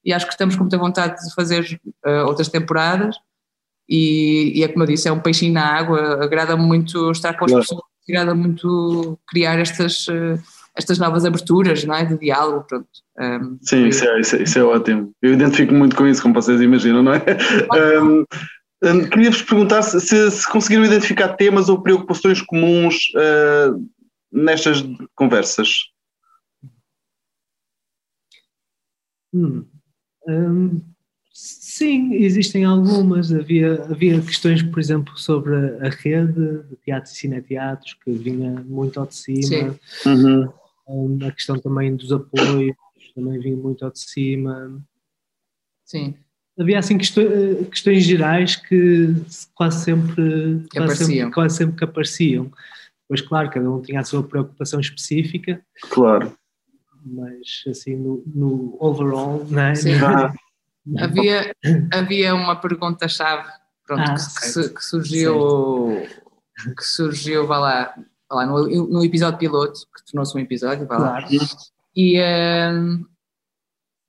e 0.04 0.12
acho 0.12 0.26
que 0.26 0.32
estamos 0.32 0.54
com 0.54 0.62
muita 0.62 0.78
vontade 0.78 1.22
de 1.22 1.34
fazer 1.34 1.80
uh, 2.06 2.26
outras 2.26 2.48
temporadas 2.48 3.16
e, 3.88 4.52
e, 4.54 4.64
é 4.64 4.68
como 4.68 4.84
eu 4.84 4.88
disse, 4.88 5.08
é 5.08 5.12
um 5.12 5.20
peixinho 5.20 5.54
na 5.54 5.64
água, 5.64 6.22
agrada 6.22 6.56
muito 6.56 7.10
estar 7.10 7.34
com 7.34 7.44
as 7.44 7.50
claro. 7.50 7.64
pessoas, 7.64 7.82
agrada 8.08 8.34
muito 8.34 9.18
criar 9.28 9.58
estas... 9.58 10.06
Uh, 10.08 10.38
estas 10.78 10.98
novas 10.98 11.24
aberturas 11.24 11.84
não 11.84 11.94
é? 11.94 12.04
de 12.04 12.16
diálogo. 12.16 12.64
Pronto. 12.68 12.88
Um, 13.18 13.58
Sim, 13.60 13.88
isso 13.88 14.04
é, 14.04 14.20
isso, 14.20 14.36
é, 14.36 14.42
isso 14.42 14.58
é, 14.58 14.62
ótimo. 14.62 15.12
Eu 15.20 15.32
identifico 15.32 15.74
muito 15.74 15.96
com 15.96 16.06
isso, 16.06 16.22
como 16.22 16.34
vocês 16.34 16.60
imaginam, 16.60 17.02
não 17.02 17.12
é? 17.14 17.22
Um, 18.00 18.24
Queria-vos 19.10 19.42
perguntar 19.42 19.82
se, 19.82 20.30
se, 20.30 20.48
conseguiram 20.48 20.84
identificar 20.84 21.34
temas 21.34 21.68
ou 21.68 21.82
preocupações 21.82 22.40
comuns 22.40 23.08
uh, 23.16 23.84
nestas 24.30 24.84
conversas. 25.16 25.68
Hum. 29.34 29.66
Um, 30.28 30.80
sim, 31.32 32.14
existem 32.14 32.64
algumas. 32.64 33.32
Havia, 33.32 33.82
havia 33.82 34.20
questões, 34.20 34.62
por 34.62 34.78
exemplo, 34.78 35.18
sobre 35.18 35.56
a 35.56 35.88
rede 35.88 36.62
de 36.68 36.76
teatros 36.76 37.14
e 37.14 37.18
cineteatros, 37.18 37.94
que 37.94 38.12
vinha 38.12 38.64
muito 38.64 39.00
ao 39.00 39.06
de 39.06 39.16
cima. 39.16 39.76
Uhum. 40.06 40.52
A 41.26 41.32
questão 41.32 41.58
também 41.58 41.94
dos 41.94 42.12
apoios 42.12 42.74
também 43.14 43.38
vinha 43.38 43.56
muito 43.56 43.84
ao 43.84 43.90
de 43.90 44.00
cima. 44.00 44.82
Sim. 45.84 46.14
Havia 46.58 46.78
assim 46.78 46.98
questões, 46.98 47.68
questões 47.68 48.04
gerais 48.04 48.56
que 48.56 49.14
quase 49.54 49.84
sempre, 49.84 50.66
que 50.70 50.78
quase, 50.78 51.04
sempre, 51.04 51.30
quase 51.30 51.56
sempre 51.56 51.76
que 51.76 51.84
apareciam. 51.84 52.50
Pois 53.06 53.20
claro, 53.20 53.50
cada 53.50 53.70
um 53.70 53.80
tinha 53.80 54.00
a 54.00 54.04
sua 54.04 54.22
preocupação 54.22 54.80
específica. 54.80 55.62
Claro. 55.90 56.36
Mas 57.04 57.62
assim, 57.68 57.96
no, 57.96 58.22
no 58.26 58.76
overall, 58.80 59.46
não 59.48 59.62
é? 59.62 59.74
Sim. 59.74 59.92
havia, 60.98 61.54
havia 61.92 62.34
uma 62.34 62.56
pergunta-chave 62.56 63.48
pronto, 63.86 64.02
ah, 64.02 64.14
que, 64.14 64.68
que, 64.74 64.84
surgiu, 64.84 66.06
que 66.76 66.84
surgiu, 66.84 67.46
vá 67.46 67.58
lá, 67.58 67.94
lá 68.30 68.46
no, 68.46 68.66
no 68.66 69.04
episódio 69.04 69.38
piloto, 69.38 69.80
que 69.94 70.10
tornou-se 70.10 70.36
um 70.36 70.40
episódio, 70.40 70.86
vá 70.86 70.98
lá. 70.98 71.22
Claro. 71.22 71.26
E, 71.96 72.20
um, 72.20 73.04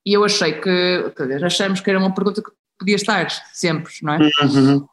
e 0.06 0.14
eu 0.14 0.24
achei 0.24 0.54
que, 0.54 1.14
achamos 1.44 1.82
que 1.82 1.90
era 1.90 2.00
uma 2.00 2.14
pergunta 2.14 2.42
que 2.42 2.52
podia 2.78 2.96
estar 2.96 3.30
sempre, 3.54 3.94
não 4.02 4.14
é? 4.14 4.20
Uhum. 4.44 4.88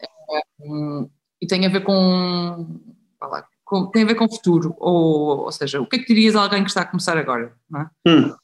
Um, 0.61 1.11
e 1.41 1.47
tem 1.47 1.67
a 1.67 1.69
ver 1.69 1.83
com, 1.83 2.81
lá, 3.21 3.47
com, 3.65 3.87
tem 3.87 4.03
a 4.03 4.07
ver 4.07 4.15
com 4.15 4.25
o 4.25 4.31
futuro, 4.31 4.75
ou, 4.79 5.41
ou 5.41 5.53
seja, 5.53 5.81
o 5.81 5.87
que 5.87 5.97
é 5.97 5.99
que 5.99 6.07
dirias 6.07 6.35
a 6.35 6.43
alguém 6.43 6.63
que 6.63 6.71
está 6.71 6.83
a 6.83 6.87
começar 6.87 7.17
agora, 7.19 7.53
não 7.69 7.81
é? 7.81 7.91
Uhum. 8.07 8.37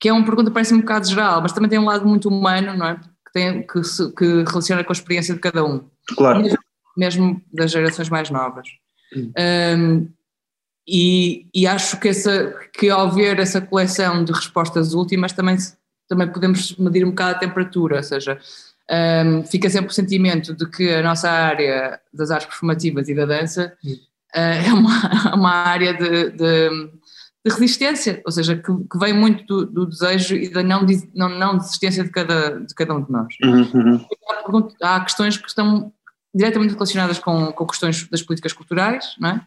Que 0.00 0.08
é 0.08 0.12
uma 0.12 0.24
pergunta 0.24 0.50
que 0.50 0.54
parece 0.54 0.74
um 0.74 0.80
bocado 0.80 1.06
geral, 1.06 1.40
mas 1.40 1.52
também 1.52 1.70
tem 1.70 1.78
um 1.78 1.84
lado 1.84 2.06
muito 2.06 2.28
humano, 2.28 2.76
não 2.76 2.86
é? 2.86 2.96
Que, 2.96 3.32
tem, 3.32 3.66
que, 3.66 3.84
se, 3.84 4.12
que 4.12 4.42
relaciona 4.42 4.84
com 4.84 4.92
a 4.92 4.98
experiência 4.98 5.34
de 5.34 5.40
cada 5.40 5.64
um. 5.64 5.88
Claro. 6.16 6.42
Mesmo, 6.42 6.58
mesmo 6.96 7.42
das 7.52 7.70
gerações 7.70 8.08
mais 8.08 8.30
novas. 8.30 8.68
Uhum. 9.14 9.32
Um, 9.38 10.08
e, 10.86 11.46
e, 11.54 11.66
acho 11.66 11.98
que, 11.98 12.08
essa, 12.08 12.54
que 12.72 12.90
ao 12.90 13.10
ver 13.10 13.38
essa 13.38 13.60
coleção 13.60 14.22
de 14.22 14.32
respostas 14.32 14.92
últimas 14.92 15.32
também, 15.32 15.56
também 16.08 16.28
podemos 16.28 16.76
medir 16.76 17.04
um 17.04 17.10
bocado 17.10 17.36
a 17.36 17.38
temperatura, 17.38 17.96
ou 17.96 18.02
seja, 18.02 18.38
um, 19.26 19.44
fica 19.44 19.70
sempre 19.70 19.90
o 19.90 19.94
sentimento 19.94 20.54
de 20.54 20.68
que 20.68 20.92
a 20.92 21.02
nossa 21.02 21.30
área 21.30 21.98
das 22.12 22.30
artes 22.30 22.48
performativas 22.48 23.08
e 23.08 23.14
da 23.14 23.24
dança 23.24 23.72
uh, 23.82 24.38
é 24.38 24.72
uma, 24.74 25.00
uma 25.34 25.52
área 25.52 25.94
de, 25.94 26.30
de, 26.32 26.68
de, 27.46 27.50
resistência, 27.50 28.20
ou 28.26 28.30
seja, 28.30 28.54
que, 28.54 28.70
que 28.90 28.98
vem 28.98 29.14
muito 29.14 29.46
do, 29.46 29.66
do, 29.66 29.86
desejo 29.86 30.36
e 30.36 30.50
da 30.50 30.62
não, 30.62 30.84
não, 31.14 31.28
não 31.30 31.56
desistência 31.56 32.04
de 32.04 32.10
cada, 32.10 32.60
de 32.60 32.74
cada 32.74 32.94
um 32.94 33.02
de 33.02 33.10
nós. 33.10 33.34
Uhum. 33.42 34.04
Há 34.82 35.00
questões 35.00 35.38
que 35.38 35.48
estão 35.48 35.90
diretamente 36.34 36.74
relacionadas 36.74 37.18
com, 37.18 37.52
com 37.52 37.66
questões 37.66 38.08
das 38.08 38.22
políticas 38.22 38.52
culturais, 38.52 39.14
não 39.20 39.30
é? 39.30 39.46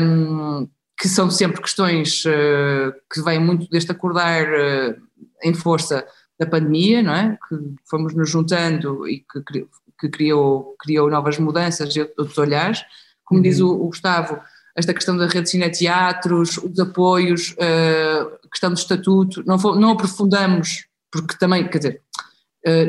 um, 0.00 0.68
que 0.98 1.08
são 1.08 1.30
sempre 1.30 1.60
questões 1.62 2.24
uh, 2.26 2.92
que 3.12 3.22
vêm 3.22 3.40
muito 3.40 3.68
deste 3.70 3.90
acordar 3.90 4.46
uh, 4.46 4.96
em 5.42 5.54
força 5.54 6.06
da 6.38 6.46
pandemia, 6.46 7.02
não 7.02 7.14
é? 7.14 7.38
Que 7.48 7.56
fomos 7.88 8.14
nos 8.14 8.30
juntando 8.30 9.08
e 9.08 9.20
que, 9.20 9.66
que 9.98 10.08
criou, 10.08 10.74
criou 10.78 11.10
novas 11.10 11.38
mudanças 11.38 11.94
e 11.96 12.00
outros 12.00 12.38
olhares. 12.38 12.82
Como 13.24 13.38
uhum. 13.38 13.42
diz 13.42 13.60
o, 13.60 13.70
o, 13.70 13.88
Gustavo, 13.88 14.40
esta 14.76 14.94
questão 14.94 15.16
da 15.16 15.26
rede 15.26 15.42
de 15.42 15.50
cineteatros, 15.50 16.58
os 16.58 16.78
apoios, 16.78 17.54
a 17.58 18.24
uh, 18.24 18.48
questão 18.50 18.70
do 18.70 18.78
estatuto, 18.78 19.42
não, 19.46 19.56
não 19.56 19.90
aprofundamos, 19.90 20.86
porque 21.10 21.36
também, 21.38 21.66
quer 21.66 21.78
dizer, 21.78 22.02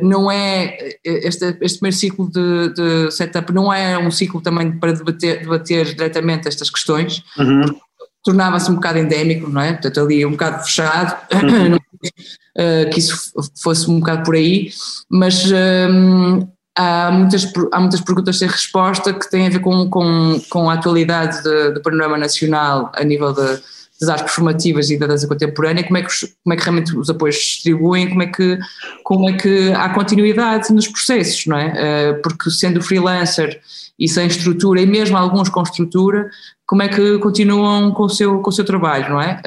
não 0.04 0.30
é 0.30 0.78
este, 1.04 1.58
este 1.62 1.80
primeiro 1.80 1.98
ciclo 1.98 2.30
de, 2.30 2.74
de, 2.74 3.12
setup 3.12 3.54
não 3.54 3.72
é 3.72 3.98
um 3.98 4.12
ciclo 4.12 4.42
também 4.42 4.72
para 4.78 4.92
debater, 4.92 5.42
debater 5.42 5.96
diretamente 5.96 6.48
estas 6.48 6.70
questões 6.70 7.24
uhum. 7.38 7.80
tornava-se 8.24 8.70
um 8.70 8.76
bocado 8.76 9.00
endémico 9.00 9.50
não 9.50 9.62
é 9.62 9.74
portanto 9.74 10.02
ali 10.02 10.26
um 10.26 10.32
bocado 10.32 10.64
fechado 10.66 11.18
uhum. 11.34 11.76
uh, 11.76 12.90
que 12.92 13.00
isso 13.00 13.32
fosse 13.62 13.90
um 13.90 14.00
bocado 14.00 14.24
por 14.24 14.36
aí 14.36 14.72
mas 15.10 15.46
um, 15.50 16.48
há 16.78 17.12
muitas 17.12 17.52
há 17.72 17.80
muitas 17.80 18.02
perguntas 18.02 18.40
sem 18.40 18.48
resposta 18.48 19.14
que 19.14 19.30
têm 19.30 19.48
a 19.48 19.52
ver 19.52 19.60
com 19.60 19.90
com, 19.90 20.42
com 20.50 20.70
a 20.70 20.74
atualidade 20.74 21.42
de, 21.44 21.72
do 21.72 21.82
panorama 21.82 22.18
nacional 22.18 22.92
a 22.94 23.04
nível 23.04 23.34
de 23.34 23.62
das 24.02 24.10
artes 24.10 24.26
performativas 24.26 24.90
e 24.90 24.98
da 24.98 25.06
dança 25.06 25.28
contemporânea, 25.28 25.84
como 25.84 25.98
é, 25.98 26.02
que, 26.02 26.10
como 26.44 26.54
é 26.54 26.58
que 26.58 26.64
realmente 26.64 26.98
os 26.98 27.10
apoios 27.10 27.36
se 27.36 27.46
distribuem, 27.46 28.10
como 28.10 28.24
é 28.24 28.28
que, 28.28 28.60
como 29.04 29.30
é 29.30 29.34
que 29.34 29.72
há 29.74 29.90
continuidade 29.90 30.74
nos 30.74 30.88
processos, 30.88 31.46
não 31.46 31.58
é? 31.58 31.74
Eh, 31.76 32.14
porque 32.14 32.50
sendo 32.50 32.82
freelancer 32.82 33.62
e 34.00 34.08
sem 34.08 34.26
estrutura, 34.26 34.82
e 34.82 34.86
mesmo 34.88 35.16
alguns 35.16 35.50
com 35.50 35.62
estrutura, 35.62 36.30
como 36.66 36.82
é 36.82 36.88
que 36.88 37.20
continuam 37.20 37.92
com 37.92 38.04
o 38.04 38.10
seu, 38.10 38.40
com 38.40 38.50
o 38.50 38.54
seu 38.54 38.66
trabalho, 38.66 39.10
não 39.10 39.22
é? 39.22 39.40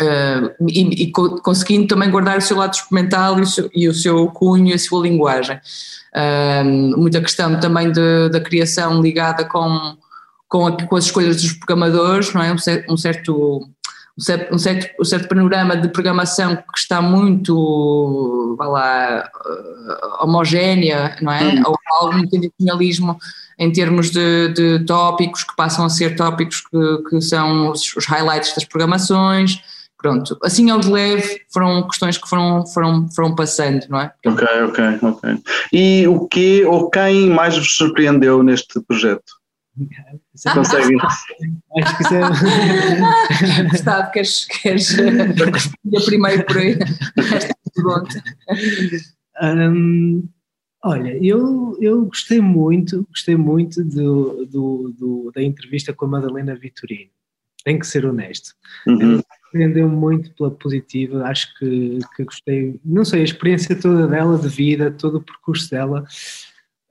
Uh, 0.00 0.68
e, 0.68 1.04
e, 1.04 1.10
conseguindo 1.10 1.88
também 1.88 2.10
guardar 2.10 2.36
o 2.36 2.42
seu 2.42 2.58
lado 2.58 2.74
experimental 2.74 3.38
e 3.38 3.42
o 3.42 3.46
seu, 3.46 3.70
e 3.74 3.88
o 3.88 3.94
seu 3.94 4.26
cunho 4.28 4.68
e 4.68 4.74
a 4.74 4.78
sua 4.78 5.02
linguagem. 5.02 5.58
Uh, 6.14 6.98
muita 6.98 7.20
questão 7.20 7.58
também 7.58 7.90
de, 7.90 8.28
da 8.28 8.40
criação 8.40 9.00
ligada 9.00 9.46
com, 9.46 9.96
com, 10.48 10.66
a, 10.66 10.86
com 10.86 10.96
as 10.96 11.04
escolhas 11.04 11.42
dos 11.42 11.52
programadores, 11.52 12.32
não 12.32 12.42
é? 12.42 12.52
Um 12.52 12.58
certo, 12.58 12.92
um 12.92 12.96
certo, 12.96 13.60
um 14.52 14.58
certo, 14.58 14.94
um 15.00 15.04
certo 15.04 15.28
panorama 15.28 15.76
de 15.76 15.88
programação 15.88 16.56
que 16.56 16.78
está 16.78 17.02
muito, 17.02 18.54
vá 18.58 18.66
lá, 18.66 19.30
uh, 19.34 20.24
homogénea, 20.24 21.16
não 21.20 21.32
é? 21.32 21.44
Hum. 21.44 21.62
Ou 21.66 21.76
algum 22.00 22.18
intencionalismo 22.18 23.18
em 23.58 23.72
termos 23.72 24.10
de, 24.10 24.48
de, 24.48 24.84
tópicos 24.84 25.42
que 25.42 25.56
passam 25.56 25.84
a 25.84 25.88
ser 25.88 26.14
tópicos 26.14 26.60
que, 26.60 27.08
que 27.08 27.20
são 27.22 27.70
os, 27.70 27.96
os 27.96 28.04
highlights 28.06 28.54
das 28.54 28.64
programações, 28.64 29.60
pronto, 29.96 30.36
assim 30.42 30.70
ao 30.70 30.78
de 30.78 30.90
leve 30.90 31.40
foram 31.50 31.86
questões 31.88 32.18
que 32.18 32.28
foram, 32.28 32.66
foram, 32.66 33.08
foram 33.14 33.34
passando, 33.34 33.86
não 33.88 34.00
é? 34.00 34.12
Ok, 34.26 34.46
ok, 34.68 34.84
ok. 35.02 35.38
E 35.72 36.06
o 36.06 36.28
que 36.28 36.64
ou 36.64 36.90
quem 36.90 37.30
mais 37.30 37.56
vos 37.56 37.74
surpreendeu 37.74 38.42
neste 38.42 38.80
projeto? 38.82 39.36
Você 40.34 40.52
consegue. 40.52 40.96
Acho 41.02 41.96
que 41.96 42.02
isso 42.02 42.14
é. 42.14 43.62
Gustavo, 43.68 44.10
queres, 44.12 44.44
queres 44.46 44.90
responder 44.90 46.04
primeiro 46.04 46.46
por 46.46 46.56
aí 46.58 46.78
esta 47.16 47.54
pergunta? 47.74 48.22
Um, 49.42 50.28
olha, 50.82 51.18
eu, 51.22 51.76
eu 51.80 52.06
gostei 52.06 52.40
muito, 52.40 53.06
gostei 53.10 53.36
muito 53.36 53.84
do, 53.84 54.46
do, 54.46 54.94
do, 54.98 55.32
da 55.34 55.42
entrevista 55.42 55.92
com 55.92 56.06
a 56.06 56.08
Madalena 56.08 56.54
Vitorino. 56.54 57.10
Tem 57.62 57.78
que 57.78 57.86
ser 57.86 58.06
honesto. 58.06 58.54
Uhum. 58.86 59.20
Surpreendeu 59.44 59.88
muito 59.88 60.32
pela 60.34 60.50
positiva, 60.50 61.24
acho 61.24 61.52
que, 61.58 61.98
que 62.16 62.24
gostei, 62.24 62.80
não 62.84 63.04
sei, 63.04 63.20
a 63.20 63.24
experiência 63.24 63.76
toda 63.76 64.06
dela 64.06 64.38
de 64.38 64.48
vida, 64.48 64.90
todo 64.90 65.18
o 65.18 65.22
percurso 65.22 65.70
dela 65.70 66.06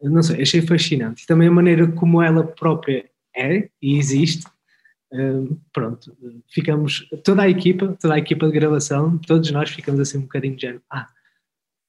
não 0.09 0.23
sei, 0.23 0.41
achei 0.41 0.61
fascinante. 0.61 1.23
E 1.23 1.27
também 1.27 1.47
a 1.47 1.51
maneira 1.51 1.87
como 1.87 2.21
ela 2.21 2.43
própria 2.43 3.05
é 3.35 3.69
e 3.81 3.97
existe. 3.97 4.45
Uh, 5.13 5.57
pronto, 5.71 6.15
ficamos, 6.51 7.07
toda 7.23 7.43
a 7.43 7.49
equipa, 7.49 7.95
toda 8.01 8.15
a 8.15 8.17
equipa 8.17 8.47
de 8.47 8.53
gravação, 8.53 9.17
todos 9.19 9.49
nós 9.51 9.69
ficamos 9.69 9.99
assim 9.99 10.17
um 10.17 10.21
bocadinho 10.23 10.55
de 10.55 10.63
género, 10.63 10.81
ah, 10.89 11.07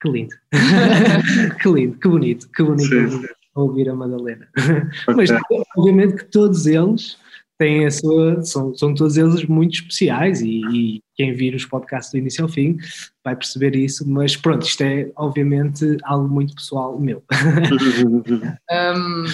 que 0.01 0.09
lindo, 0.09 0.35
que 1.61 1.69
lindo, 1.69 1.99
que 1.99 2.09
bonito, 2.09 2.49
que 2.51 2.63
bonito 2.63 3.11
sim, 3.11 3.27
ouvir 3.55 3.89
a 3.89 3.95
Madalena. 3.95 4.49
Okay. 4.55 5.15
Mas 5.17 5.31
obviamente 5.77 6.17
que 6.17 6.25
todos 6.27 6.67
eles 6.67 7.19
têm 7.59 7.87
a 7.87 7.91
sua, 7.91 8.43
são, 8.43 8.75
são 8.75 8.95
todos 8.95 9.17
eles 9.17 9.45
muito 9.45 9.75
especiais 9.75 10.41
e, 10.41 10.61
e, 10.73 11.03
quem 11.15 11.33
vir 11.33 11.55
os 11.55 11.65
podcasts 11.65 12.13
do 12.13 12.19
início 12.19 12.45
ao 12.45 12.49
fim 12.49 12.77
vai 13.25 13.35
perceber 13.35 13.75
isso, 13.75 14.07
mas 14.07 14.37
pronto, 14.37 14.67
isto 14.67 14.83
é 14.83 15.11
obviamente 15.17 15.97
algo 16.05 16.29
muito 16.29 16.55
pessoal 16.55 16.99
meu. 17.01 17.23
um, 18.71 19.25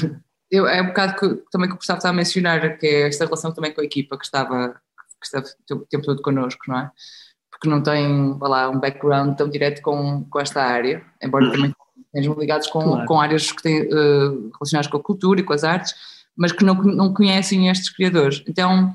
eu, 0.48 0.68
é 0.68 0.80
um 0.80 0.86
bocado 0.86 1.14
que, 1.16 1.42
também 1.50 1.68
que 1.68 1.74
o 1.74 1.78
Gustavo 1.78 1.98
está 1.98 2.10
a 2.10 2.12
mencionar, 2.12 2.78
que 2.78 2.86
é 2.86 3.08
esta 3.08 3.24
relação 3.24 3.52
também 3.52 3.72
com 3.72 3.80
a 3.80 3.84
equipa 3.84 4.16
que 4.16 4.24
estava, 4.24 4.68
que 5.20 5.26
estava 5.26 5.46
o 5.72 5.86
tempo 5.86 6.04
todo 6.04 6.22
connosco, 6.22 6.60
não 6.68 6.78
é? 6.78 6.90
Porque 7.50 7.68
não 7.68 7.82
tem, 7.82 8.38
lá, 8.40 8.70
um 8.70 8.78
background 8.78 9.36
tão 9.36 9.48
direto 9.48 9.82
com, 9.82 10.24
com 10.24 10.40
esta 10.40 10.62
área, 10.62 11.04
embora 11.20 11.50
também 11.50 11.74
estejam 12.06 12.38
ligados 12.38 12.68
com, 12.68 12.82
claro. 12.82 13.06
com 13.06 13.20
áreas 13.20 13.50
que 13.50 13.62
têm, 13.62 13.82
uh, 13.82 14.50
relacionadas 14.54 14.86
com 14.90 14.98
a 14.98 15.02
cultura 15.02 15.40
e 15.40 15.42
com 15.42 15.52
as 15.52 15.64
artes, 15.64 15.94
mas 16.36 16.52
que 16.52 16.64
não, 16.64 16.74
não 16.74 17.12
conhecem 17.12 17.68
estes 17.68 17.90
criadores. 17.90 18.42
Então, 18.46 18.94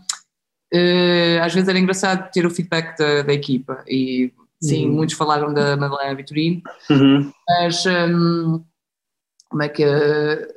uh, 0.74 1.44
às 1.44 1.54
vezes 1.54 1.70
era 1.70 1.80
engraçado 1.80 2.32
ter 2.32 2.46
o 2.46 2.50
feedback 2.50 2.98
da, 2.98 3.22
da 3.24 3.34
equipa 3.34 3.84
e 3.88 4.34
sim, 4.62 4.88
uhum. 4.88 4.96
muitos 4.96 5.16
falaram 5.16 5.54
da 5.54 5.78
Madalena 5.78 6.16
Vitorino, 6.16 6.62
uhum. 6.90 7.32
mas 7.48 7.86
um, 7.86 8.64
como 9.50 9.64
é 9.64 9.70
que 9.70 9.86
uh, 9.86 10.48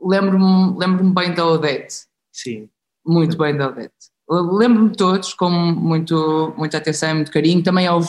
lembro-me 0.00 0.78
lembro 0.78 1.04
bem 1.10 1.34
da 1.34 1.46
Odete. 1.46 2.06
Sim. 2.32 2.68
Muito 3.06 3.36
bem 3.36 3.56
da 3.56 3.68
Odete. 3.68 3.92
Lembro-me 4.28 4.96
todos 4.96 5.34
com 5.34 5.50
muito, 5.50 6.54
muita 6.56 6.78
atenção 6.78 7.10
e 7.10 7.14
muito 7.14 7.30
carinho. 7.30 7.62
Também 7.62 7.88
houve 7.88 8.08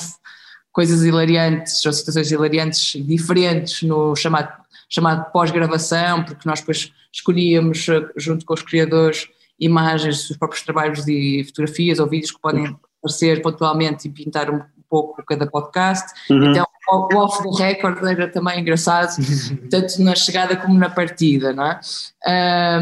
coisas 0.71 1.03
hilariantes 1.03 1.85
ou 1.85 1.93
situações 1.93 2.31
hilariantes 2.31 3.05
diferentes 3.05 3.81
no 3.83 4.15
chamado, 4.15 4.51
chamado 4.89 5.31
pós-gravação, 5.31 6.23
porque 6.23 6.47
nós 6.47 6.59
depois 6.59 6.91
escolhíamos, 7.11 7.85
junto 8.17 8.45
com 8.45 8.53
os 8.53 8.61
criadores, 8.61 9.27
imagens 9.59 10.27
dos 10.27 10.37
próprios 10.37 10.63
trabalhos 10.63 11.05
de 11.05 11.43
fotografias 11.47 11.99
ou 11.99 12.07
vídeos 12.07 12.31
que 12.31 12.41
podem 12.41 12.77
aparecer 12.99 13.41
pontualmente 13.41 14.07
e 14.07 14.11
pintar 14.11 14.49
um 14.49 14.61
pouco 14.89 15.23
cada 15.25 15.47
podcast. 15.47 16.13
Uhum. 16.29 16.51
Então, 16.51 16.65
o 16.87 17.17
off 17.17 17.41
the 17.41 17.63
record 17.63 18.03
era 18.03 18.27
também 18.27 18.59
engraçado, 18.59 19.15
tanto 19.69 20.01
na 20.01 20.15
chegada 20.15 20.55
como 20.55 20.77
na 20.77 20.89
partida, 20.89 21.53
não 21.53 21.65
é? 21.65 21.79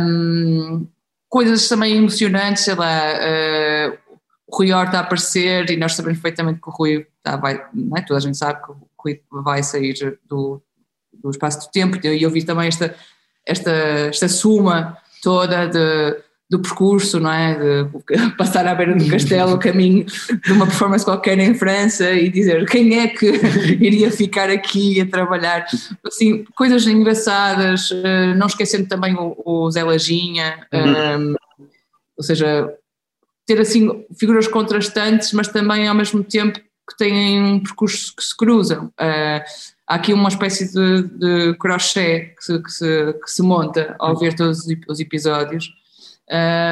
Um, 0.02 0.88
coisas 1.30 1.68
também 1.68 1.98
emocionantes, 1.98 2.64
sei 2.64 2.76
lá, 2.76 3.14
uh, 3.14 3.98
o 4.48 4.56
Rui 4.56 4.72
Horta 4.72 4.98
a 4.98 5.02
aparecer 5.02 5.70
e 5.70 5.78
nós 5.78 5.96
sabemos 5.96 6.20
perfeitamente 6.20 6.62
que 6.62 6.70
o 6.70 6.72
Rui 6.72 7.08
tá, 7.24 7.38
vai, 7.38 7.66
não 7.74 7.98
é? 7.98 8.02
toda 8.02 8.18
a 8.18 8.22
gente 8.22 8.38
sabe 8.38 8.62
que 8.64 8.72
o 8.72 8.78
Rui 8.98 9.22
vai 9.32 9.64
sair 9.64 10.20
do, 10.28 10.62
do 11.22 11.30
espaço 11.30 11.68
do 11.68 11.72
tempo 11.72 11.98
e 12.06 12.22
eu 12.24 12.30
vi 12.30 12.44
também 12.44 12.68
esta, 12.68 12.96
esta, 13.46 13.72
esta 13.72 14.28
suma 14.28 14.98
toda 15.22 15.68
de 15.68 16.24
do 16.54 16.60
percurso, 16.60 17.20
não 17.20 17.32
é? 17.32 17.56
De 17.56 17.90
passar 18.38 18.68
à 18.68 18.76
beira 18.76 18.96
do 18.96 19.10
castelo, 19.10 19.56
o 19.56 19.60
caminho 19.60 20.06
de 20.06 20.52
uma 20.52 20.68
performance 20.68 21.04
qualquer 21.04 21.40
em 21.40 21.56
França 21.56 22.12
e 22.12 22.30
dizer 22.30 22.68
quem 22.68 23.00
é 23.00 23.08
que 23.08 23.26
iria 23.82 24.12
ficar 24.12 24.52
aqui 24.52 25.02
a 25.02 25.06
trabalhar. 25.08 25.66
Assim, 26.06 26.46
coisas 26.56 26.86
engraçadas, 26.86 27.90
eh, 27.92 28.36
não 28.36 28.46
esquecendo 28.46 28.88
também 28.88 29.16
o, 29.16 29.36
o 29.44 29.72
Zé 29.72 29.84
Lajinha, 29.84 30.68
uhum. 30.72 30.82
um, 30.82 30.96
ehm, 30.96 31.36
ou 32.16 32.24
seja, 32.24 32.72
ter 33.48 33.60
assim 33.60 34.06
figuras 34.18 34.48
contrastantes, 34.48 35.34
mas 35.34 35.48
também 35.48 35.88
ao 35.88 35.96
mesmo 35.96 36.24
tempo 36.24 36.60
que 36.60 36.98
têm 36.98 37.42
um 37.42 37.60
percurso 37.60 38.16
que 38.16 38.24
se 38.24 38.36
cruzam. 38.38 38.92
Uh, 39.00 39.42
há 39.94 39.96
aqui 39.96 40.12
uma 40.12 40.30
espécie 40.30 40.74
de, 40.74 41.04
de 41.04 41.54
crochê 41.58 42.34
que 42.36 42.44
se, 42.44 42.64
que, 42.64 42.72
se, 42.72 43.14
que 43.14 43.32
se 43.32 43.44
monta 43.44 43.96
ao 44.00 44.18
ver 44.18 44.36
todos 44.36 44.66
os 44.88 45.00
episódios 45.00 45.72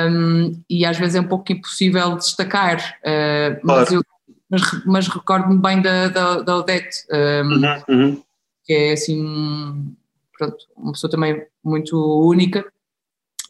um, 0.10 0.60
e 0.68 0.86
às 0.86 0.98
vezes 0.98 1.16
é 1.16 1.22
um 1.22 1.28
pouco 1.28 1.52
impossível 1.52 2.16
destacar, 2.16 2.98
uh, 3.04 3.60
mas, 3.64 3.92
eu, 3.92 4.02
mas, 4.50 4.62
mas 4.86 5.08
recordo-me 5.08 5.62
bem 5.62 5.82
da, 5.82 6.08
da, 6.08 6.42
da 6.42 6.58
Odete, 6.58 7.06
um, 7.12 7.54
uhum, 7.54 7.84
uhum. 7.90 8.24
que 8.66 8.74
é 8.74 8.94
assim, 8.94 9.96
pronto, 10.36 10.58
uma 10.76 10.94
pessoa 10.94 11.12
também 11.12 11.46
muito 11.64 11.96
única 12.28 12.66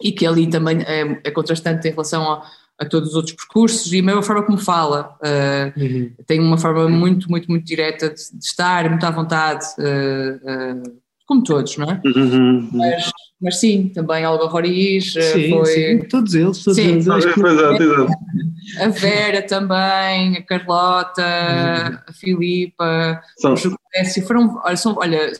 e 0.01 0.11
que 0.11 0.25
ali 0.25 0.49
também 0.49 0.81
é, 0.81 1.21
é 1.23 1.31
contrastante 1.31 1.87
em 1.87 1.91
relação 1.91 2.29
a, 2.29 2.45
a, 2.81 2.85
todos 2.85 3.09
os 3.09 3.15
outros 3.15 3.35
percursos 3.35 3.91
e 3.93 3.99
a 3.99 4.03
mesma 4.03 4.23
forma 4.23 4.43
como 4.43 4.57
fala. 4.57 5.15
Uh, 5.21 5.79
uhum. 5.79 6.11
Tem 6.25 6.39
uma 6.39 6.57
forma 6.57 6.89
muito, 6.89 7.29
muito, 7.29 7.49
muito 7.49 7.65
direta 7.65 8.09
de, 8.09 8.15
de 8.15 8.43
estar, 8.43 8.89
muito 8.89 9.05
à 9.05 9.11
vontade. 9.11 9.65
Uh, 9.77 10.87
uh, 10.87 11.01
como 11.31 11.43
todos, 11.43 11.77
não 11.77 11.89
é? 11.89 12.01
Uhum, 12.05 12.23
uhum. 12.23 12.69
Mas, 12.73 13.09
mas, 13.41 13.59
sim, 13.61 13.87
também 13.87 14.25
Alba 14.25 14.47
Roriz 14.47 15.13
sim, 15.13 15.49
foi. 15.49 15.65
Sim, 15.65 15.99
todos 16.09 16.35
eles, 16.35 16.61
todos 16.61 16.75
sim. 16.75 16.89
eles. 16.89 17.07
A 17.07 18.89
Vera 18.89 19.41
também, 19.41 20.37
a 20.37 20.41
Carlota, 20.41 21.21
uhum. 21.21 21.97
a 22.05 22.13
Filipa, 22.13 23.21
São... 23.37 23.53
o 23.53 24.27
foram, 24.27 24.61
olha, 24.65 24.75
são, 24.75 24.95
olha, 24.97 25.31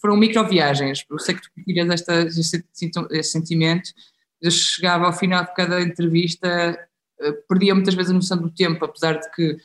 foram 0.00 0.16
microviagens. 0.16 1.04
Eu 1.10 1.18
sei 1.18 1.34
que 1.34 1.42
tu 1.42 1.50
partilhas 1.54 2.00
este, 2.38 2.64
este 3.10 3.32
sentimento. 3.32 3.90
Eu 4.40 4.50
chegava 4.50 5.04
ao 5.04 5.12
final 5.12 5.44
de 5.44 5.54
cada 5.54 5.80
entrevista, 5.82 6.78
perdia 7.32 7.74
muitas 7.74 7.94
vezes 7.94 8.10
a 8.10 8.14
noção 8.14 8.38
do 8.38 8.50
tempo, 8.50 8.84
apesar 8.84 9.14
de 9.14 9.30
que 9.32 9.56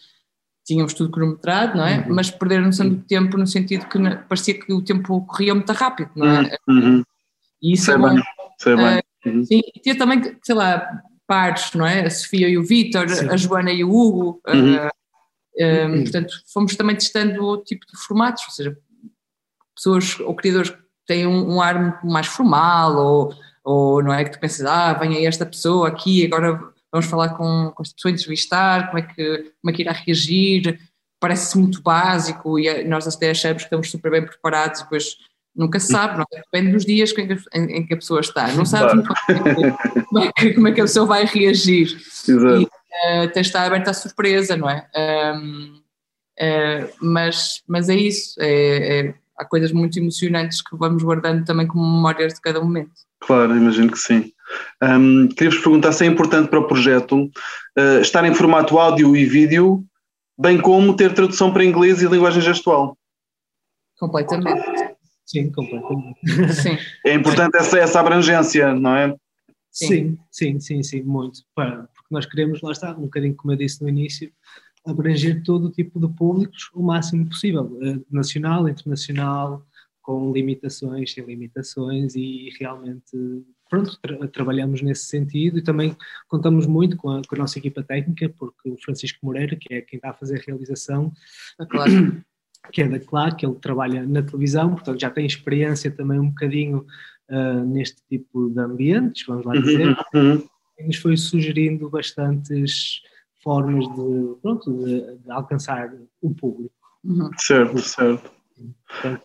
tínhamos 0.65 0.93
tudo 0.93 1.10
cronometrado, 1.10 1.78
não 1.78 1.86
é? 1.86 2.00
Uhum. 2.00 2.15
Mas 2.15 2.30
perder 2.30 2.60
a 2.60 2.65
noção 2.65 2.88
do 2.88 2.98
tempo 2.98 3.38
no 3.38 3.48
sentido 3.48 3.88
que 3.88 3.98
parecia 4.28 4.54
que 4.54 4.72
o 4.72 4.84
tempo 4.84 5.26
corria 5.26 5.56
muito 5.56 5.72
rápido, 5.74 6.12
não 6.15 6.28
é? 6.28 6.58
Uhum. 6.67 7.04
E 7.62 7.74
isso 7.74 7.86
sei 7.86 7.95
é 7.95 7.98
bom. 7.98 8.13
Bem, 8.13 8.24
sei 8.60 8.76
bem. 8.76 9.00
Uh, 9.00 9.30
uhum. 9.30 9.45
Sim, 9.45 9.62
e 9.76 9.80
tinha 9.80 9.98
também, 9.98 10.38
sei 10.43 10.56
lá, 10.56 11.02
pares, 11.26 11.74
não 11.74 11.86
é? 11.86 12.06
A 12.06 12.10
Sofia 12.10 12.48
e 12.48 12.58
o 12.58 12.63
Vítor, 12.63 13.08
a 13.32 13.36
Joana 13.36 13.72
e 13.72 13.84
o 13.84 13.89
Hugo. 13.89 14.41
Uhum. 14.48 14.76
Uh, 14.76 15.88
um, 15.88 16.04
portanto, 16.04 16.34
fomos 16.54 16.76
também 16.76 16.95
testando 16.95 17.43
o 17.43 17.58
tipo 17.58 17.86
de 17.88 17.98
formatos, 17.98 18.43
ou 18.45 18.52
seja, 18.52 18.78
pessoas 19.76 20.19
ou 20.19 20.36
criadores 20.36 20.69
que 20.69 20.78
têm 21.08 21.26
um, 21.26 21.56
um 21.56 21.62
ar 21.62 22.06
mais 22.06 22.28
formal, 22.28 22.95
ou, 22.95 23.34
ou 23.63 24.04
não 24.04 24.13
é 24.13 24.24
que 24.24 24.32
tu 24.32 24.39
pensas, 24.39 24.65
ah, 24.65 24.93
vem 24.93 25.17
aí 25.17 25.26
esta 25.26 25.45
pessoa 25.45 25.88
aqui, 25.88 26.26
agora 26.26 26.72
vamos 26.91 27.08
falar 27.08 27.30
com, 27.30 27.71
com 27.75 27.84
esta 27.84 27.95
pessoa, 27.95 28.12
entrevistar, 28.12 28.88
como 28.88 28.99
é 28.99 29.02
que, 29.02 29.54
como 29.62 29.71
é 29.71 29.73
que 29.73 29.82
irá 29.82 29.91
reagir, 29.91 30.80
parece 31.19 31.58
muito 31.58 31.82
básico 31.82 32.58
e 32.58 32.84
nós 32.86 33.08
até 33.08 33.32
achamos 33.32 33.63
que 33.63 33.67
estamos 33.67 33.91
super 33.91 34.12
bem 34.12 34.25
preparados, 34.25 34.82
depois 34.82 35.17
nunca 35.56 35.80
se 35.80 35.88
sabe, 35.88 36.17
não 36.17 36.25
é? 36.34 36.38
depende 36.38 36.71
dos 36.71 36.86
dias 36.86 37.12
em, 37.17 37.28
em, 37.54 37.78
em, 37.78 37.86
que 37.86 37.93
a 37.93 37.97
pessoa 37.97 38.21
está, 38.21 38.52
não 38.54 38.65
sabe 38.65 39.04
como, 40.08 40.19
é 40.23 40.32
que, 40.32 40.54
como 40.54 40.67
é 40.67 40.71
que 40.71 40.82
a 40.82 40.86
pessoa 40.86 41.06
vai 41.06 41.25
reagir. 41.25 41.88
Exato. 42.28 42.62
E 42.62 42.63
uh, 42.63 43.23
até 43.25 43.41
está 43.41 43.63
aberta 43.63 43.91
à 43.91 43.93
surpresa, 43.93 44.56
não 44.56 44.69
é? 44.69 44.88
Um, 44.95 45.75
uh, 45.75 45.82
eh, 46.38 46.89
mas, 47.02 47.62
mas 47.67 47.89
é 47.89 47.95
isso, 47.95 48.39
é, 48.39 48.99
é, 48.99 49.13
há 49.38 49.43
coisas 49.43 49.73
muito 49.73 49.99
emocionantes 49.99 50.62
que 50.62 50.75
vamos 50.78 51.04
guardando 51.04 51.43
também 51.43 51.67
como 51.67 51.84
memórias 51.84 52.34
de 52.34 52.41
cada 52.41 52.62
momento. 52.62 52.91
Claro, 53.19 53.56
imagino 53.56 53.91
que 53.91 53.99
sim. 53.99 54.32
Um, 54.81 55.27
Queria-vos 55.29 55.59
perguntar 55.59 55.91
se 55.91 56.03
é 56.03 56.07
importante 56.07 56.49
para 56.49 56.59
o 56.59 56.67
projeto 56.67 57.25
uh, 57.77 58.01
estar 58.01 58.23
em 58.25 58.33
formato 58.33 58.77
áudio 58.77 59.15
e 59.15 59.25
vídeo, 59.25 59.83
bem 60.38 60.59
como 60.59 60.95
ter 60.95 61.13
tradução 61.13 61.51
para 61.51 61.65
inglês 61.65 62.01
e 62.01 62.07
linguagem 62.07 62.41
gestual. 62.41 62.97
Completamente. 63.97 64.95
Sim, 65.25 65.51
completamente. 65.51 66.19
Sim. 66.53 66.77
É 67.05 67.13
importante 67.13 67.57
essa, 67.57 67.77
essa 67.77 67.99
abrangência, 67.99 68.73
não 68.73 68.95
é? 68.95 69.15
Sim, 69.71 70.17
sim, 70.31 70.59
sim, 70.59 70.81
sim, 70.81 71.03
muito. 71.03 71.41
Porque 71.53 72.07
nós 72.09 72.25
queremos, 72.25 72.62
lá 72.62 72.71
está, 72.71 72.91
um 72.91 73.01
bocadinho 73.01 73.35
como 73.35 73.53
eu 73.53 73.57
disse 73.57 73.81
no 73.83 73.89
início, 73.89 74.31
abranger 74.85 75.43
todo 75.43 75.67
o 75.67 75.71
tipo 75.71 75.99
de 75.99 76.07
públicos 76.15 76.71
o 76.73 76.81
máximo 76.81 77.27
possível, 77.27 77.77
eh, 77.81 77.99
nacional, 78.09 78.67
internacional, 78.67 79.63
com 80.01 80.31
limitações, 80.31 81.13
sem 81.13 81.23
limitações 81.23 82.15
e 82.15 82.49
realmente 82.59 83.15
pronto, 83.69 83.97
tra 84.01 84.27
trabalhamos 84.27 84.82
nesse 84.82 85.05
sentido 85.05 85.60
e 85.60 85.62
também 85.62 85.95
contamos 86.27 86.65
muito 86.65 86.97
com 86.97 87.10
a, 87.12 87.21
com 87.21 87.36
a, 87.36 87.38
nossa 87.38 87.60
equipa 87.60 87.84
técnica, 87.84 88.29
porque 88.38 88.69
o 88.69 88.77
Francisco 88.84 89.19
Moreira, 89.23 89.55
que 89.55 89.73
é 89.73 89.82
quem 89.82 89.97
está 89.97 90.10
a 90.10 90.13
fazer 90.13 90.39
a 90.39 90.43
realização, 90.45 91.12
claro. 91.69 91.91
que 92.71 92.82
é 92.82 92.88
da 92.88 93.32
que 93.32 93.45
ele 93.45 93.55
trabalha 93.55 94.05
na 94.05 94.21
televisão, 94.21 94.71
portanto 94.71 94.99
já 94.99 95.10
tem 95.10 95.25
experiência 95.25 95.89
também 95.89 96.19
um 96.19 96.29
bocadinho 96.29 96.86
uh, 97.29 97.65
neste 97.65 98.01
tipo 98.10 98.49
de 98.49 98.60
ambientes, 98.60 99.25
vamos 99.25 99.45
lá 99.45 99.53
dizer, 99.53 99.97
uhum, 100.13 100.32
uhum. 100.34 100.47
e 100.77 100.84
nos 100.84 100.97
foi 100.97 101.15
sugerindo 101.15 101.89
bastantes 101.89 103.01
formas 103.41 103.86
de, 103.88 104.36
pronto, 104.41 104.73
de, 104.84 105.17
de 105.17 105.32
alcançar 105.32 105.91
o 106.21 106.34
público. 106.34 106.75
Uhum. 107.03 107.29
Certo, 107.38 107.79
certo. 107.79 108.38
Portanto, 108.88 109.24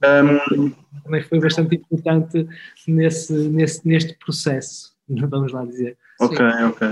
um, 0.57 0.70
também 1.03 1.23
foi 1.23 1.40
bastante 1.40 1.77
importante 1.77 2.47
nesse, 2.87 3.33
nesse, 3.33 3.87
neste 3.87 4.14
processo, 4.18 4.94
vamos 5.09 5.53
lá 5.53 5.64
dizer. 5.64 5.97
Ok, 6.20 6.37
Sim. 6.37 6.64
ok. 6.64 6.88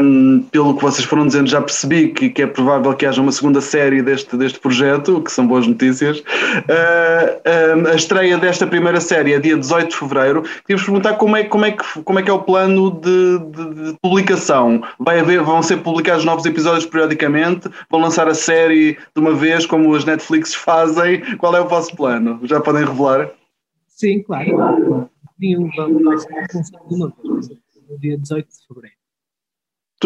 Um, 0.00 0.42
pelo 0.50 0.74
que 0.74 0.82
vocês 0.82 1.06
foram 1.06 1.26
dizendo, 1.26 1.48
já 1.48 1.60
percebi 1.60 2.08
que, 2.08 2.28
que, 2.28 2.42
é 2.42 2.46
provável 2.46 2.92
que 2.94 3.06
haja 3.06 3.22
uma 3.22 3.30
segunda 3.30 3.60
série 3.60 4.02
deste, 4.02 4.36
deste 4.36 4.58
projeto, 4.58 5.22
que 5.22 5.30
são 5.30 5.46
boas 5.46 5.64
notícias. 5.66 6.18
Uh, 6.18 7.88
a 7.88 7.94
estreia 7.94 8.36
desta 8.36 8.66
primeira 8.66 9.00
série 9.00 9.32
é 9.32 9.38
dia 9.38 9.56
18 9.56 9.90
de 9.90 9.96
fevereiro. 9.96 10.42
Queria-vos 10.66 10.84
perguntar 10.84 11.14
como 11.14 11.36
é, 11.36 11.44
como, 11.44 11.64
é 11.64 11.70
que, 11.70 12.02
como 12.02 12.18
é 12.18 12.22
que 12.22 12.30
é 12.30 12.32
o 12.32 12.42
plano 12.42 12.90
de, 12.90 13.38
de, 13.38 13.74
de, 13.74 13.98
publicação. 14.02 14.82
Vai 14.98 15.20
haver, 15.20 15.40
vão 15.40 15.62
ser 15.62 15.76
publicados 15.76 16.24
novos 16.24 16.44
episódios 16.44 16.84
periodicamente? 16.84 17.70
Vão 17.88 18.00
lançar 18.00 18.26
a 18.26 18.34
série 18.34 18.98
de 19.14 19.20
uma 19.20 19.34
vez, 19.34 19.66
como 19.66 19.94
as 19.94 20.04
Netflix 20.04 20.52
fazem? 20.52 21.20
Qual 21.36 21.54
é 21.54 21.60
o 21.60 21.68
vosso 21.68 21.94
plano? 21.94 22.40
Já 22.42 22.60
podem 22.60 22.84
revelar? 22.84 23.30
Sim, 23.86 24.20
claro. 24.24 25.08
Nenhum, 25.38 25.70
vai 25.76 26.18
ser 26.18 26.34
lançado 26.52 26.88
de 26.88 26.94
uma 26.96 27.12
vez 27.22 27.48
no 27.88 27.98
dia 27.98 28.18
18 28.18 28.48
de 28.48 28.66
fevereiro. 28.66 28.96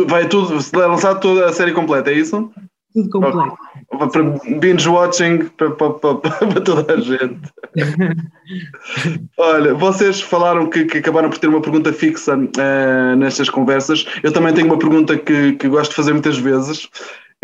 Vai 0.06 0.28
tudo, 0.28 0.58
vai 0.72 0.86
lançar 0.86 1.16
toda 1.16 1.46
a 1.46 1.52
série 1.52 1.72
completa, 1.72 2.10
é 2.10 2.14
isso? 2.14 2.50
Tudo 2.94 3.10
completo. 3.10 3.56
Para 3.88 4.58
binge 4.58 4.88
watching 4.88 5.48
para, 5.50 5.70
para, 5.70 5.94
para, 5.94 6.16
para, 6.18 6.60
toda 6.60 6.94
a 6.94 7.00
gente. 7.00 7.40
Olha, 9.38 9.74
vocês 9.74 10.20
falaram 10.20 10.68
que, 10.68 10.84
que, 10.84 10.98
acabaram 10.98 11.30
por 11.30 11.38
ter 11.38 11.48
uma 11.48 11.60
pergunta 11.60 11.92
fixa 11.92 12.36
uh, 12.36 13.16
nestas 13.16 13.50
conversas. 13.50 14.06
Eu 14.22 14.32
também 14.32 14.54
tenho 14.54 14.66
uma 14.66 14.78
pergunta 14.78 15.16
que, 15.16 15.54
que 15.54 15.68
gosto 15.68 15.90
de 15.90 15.96
fazer 15.96 16.12
muitas 16.12 16.38
vezes, 16.38 16.84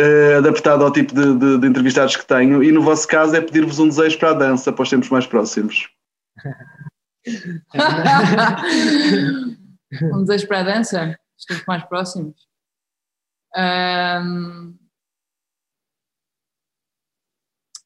uh, 0.01 0.39
adaptada 0.39 0.85
ao 0.85 0.93
tipo 0.93 1.15
de, 1.15 1.35
de, 1.35 1.59
de, 1.59 1.67
entrevistados 1.67 2.17
que 2.17 2.27
tenho, 2.27 2.63
e 2.63 2.71
no 2.71 2.83
vosso 2.83 3.09
caso 3.09 3.35
é 3.37 3.41
pedir-vos 3.41 3.79
um 3.79 3.89
desejo 3.89 4.19
para 4.19 4.31
a 4.31 4.35
dança 4.35 4.73
para 4.73 4.83
os 4.83 4.91
tempos 4.91 5.09
mais 5.09 5.27
próximos. 5.27 5.89
Um 9.93 10.25
desejo 10.25 10.47
para 10.47 10.61
a 10.61 10.63
dança? 10.63 11.19
Estamos 11.37 11.65
mais 11.67 11.85
próximos. 11.85 12.49
Um, 13.57 14.77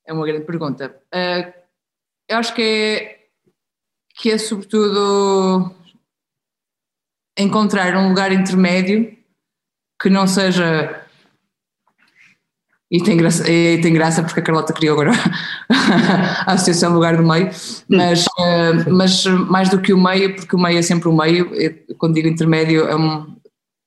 é 0.07 0.13
uma 0.13 0.27
grande 0.27 0.45
pergunta. 0.45 1.01
Uh, 1.15 1.53
eu 2.29 2.39
acho 2.39 2.55
que 2.55 2.63
é, 2.63 3.29
que 4.17 4.31
é 4.31 4.39
sobretudo 4.39 5.75
encontrar 7.39 7.97
um 7.97 8.09
lugar 8.09 8.33
intermédio 8.33 9.17
que 10.01 10.11
não 10.11 10.27
seja. 10.27 11.02
E 12.93 13.03
tem 13.03 13.17
graça, 13.17 13.51
e 13.51 13.81
tem 13.81 13.95
graça 13.95 14.23
porque 14.23 14.39
a 14.39 14.43
Carlota 14.43 14.75
criou 14.75 15.01
agora 15.01 15.13
a 16.47 16.53
Associação 16.53 16.93
Lugar 16.93 17.17
do 17.17 17.27
Meio, 17.27 17.49
mas, 17.89 18.27
uh, 18.27 18.91
mas 18.91 19.25
mais 19.25 19.71
do 19.71 19.81
que 19.81 19.95
o 19.95 19.99
meio, 19.99 20.37
porque 20.37 20.55
o 20.55 20.59
meio 20.59 20.79
é 20.79 20.83
sempre 20.83 21.09
o 21.09 21.17
meio, 21.17 21.51
quando 21.97 22.13
digo 22.13 22.29
intermédio 22.29 22.87
é, 22.87 22.95
um, 22.95 23.35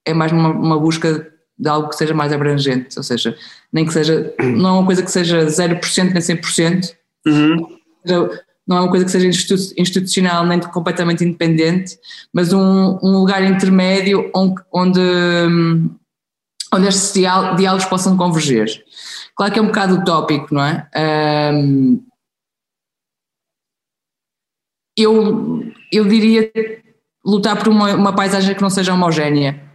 é 0.08 0.12
mais 0.12 0.32
uma, 0.32 0.50
uma 0.50 0.80
busca 0.80 1.32
de 1.56 1.70
algo 1.70 1.90
que 1.90 1.96
seja 1.96 2.16
mais 2.16 2.34
abrangente, 2.34 2.98
ou 2.98 3.04
seja, 3.04 3.38
nem 3.72 3.86
que 3.86 3.94
seja, 3.94 4.34
não 4.40 4.70
é 4.70 4.74
uma 4.80 4.86
coisa 4.88 5.04
que 5.04 5.12
seja 5.12 5.46
0% 5.46 6.12
nem 6.12 6.24
100%, 6.24 6.96
uhum. 7.28 7.78
não 8.68 8.78
é 8.78 8.82
uma 8.82 8.90
coisa 8.90 9.06
que 9.06 9.12
seja 9.12 9.28
institucional 9.78 10.48
nem 10.48 10.60
completamente 10.60 11.24
independente, 11.24 11.96
mas 12.34 12.52
um, 12.52 12.98
um 13.04 13.20
lugar 13.20 13.44
intermédio 13.44 14.32
onde, 14.34 14.56
onde 14.74 15.00
onde 16.76 16.88
estes 16.88 17.14
diálogos 17.14 17.86
possam 17.86 18.18
converger. 18.18 18.84
Claro 19.36 19.52
que 19.54 19.60
é 19.60 19.62
um 19.62 19.68
bocado 19.68 19.96
utópico, 19.96 20.54
não 20.54 20.64
é? 20.64 20.88
Eu, 24.98 25.64
eu 25.92 26.06
diria 26.06 26.52
lutar 27.26 27.58
por 27.58 27.68
uma, 27.68 27.94
uma 27.96 28.14
paisagem 28.14 28.56
que 28.56 28.62
não 28.62 28.70
seja 28.70 28.94
homogénea 28.94 29.66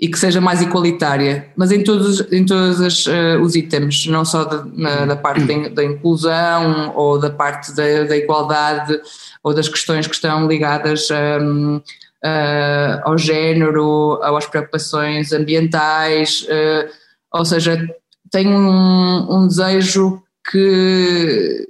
e 0.00 0.08
que 0.08 0.18
seja 0.18 0.40
mais 0.40 0.62
igualitária, 0.62 1.48
mas 1.56 1.72
em 1.72 1.82
todos, 1.82 2.20
em 2.32 2.46
todos 2.46 3.06
uh, 3.06 3.40
os 3.42 3.56
itens, 3.56 4.06
não 4.06 4.24
só 4.24 4.44
de, 4.44 4.80
na, 4.80 5.04
da 5.06 5.16
parte 5.16 5.44
da, 5.44 5.68
da, 5.68 5.84
inclusão 5.84 6.92
ou 6.94 7.18
da 7.18 7.30
parte 7.30 7.74
da, 7.74 8.04
da, 8.04 8.16
igualdade 8.16 9.00
ou 9.42 9.52
das 9.52 9.68
questões 9.68 10.06
que 10.06 10.14
estão 10.14 10.46
ligadas 10.46 11.08
um, 11.10 11.80
uh, 12.24 13.00
ao 13.04 13.18
género, 13.18 14.20
às 14.22 14.46
preocupações 14.46 15.32
ambientais, 15.32 16.42
uh, 16.42 16.88
ou 17.32 17.44
seja, 17.44 17.88
tenho 18.30 18.50
um, 18.50 19.36
um 19.36 19.48
desejo 19.48 20.22
que, 20.50 21.66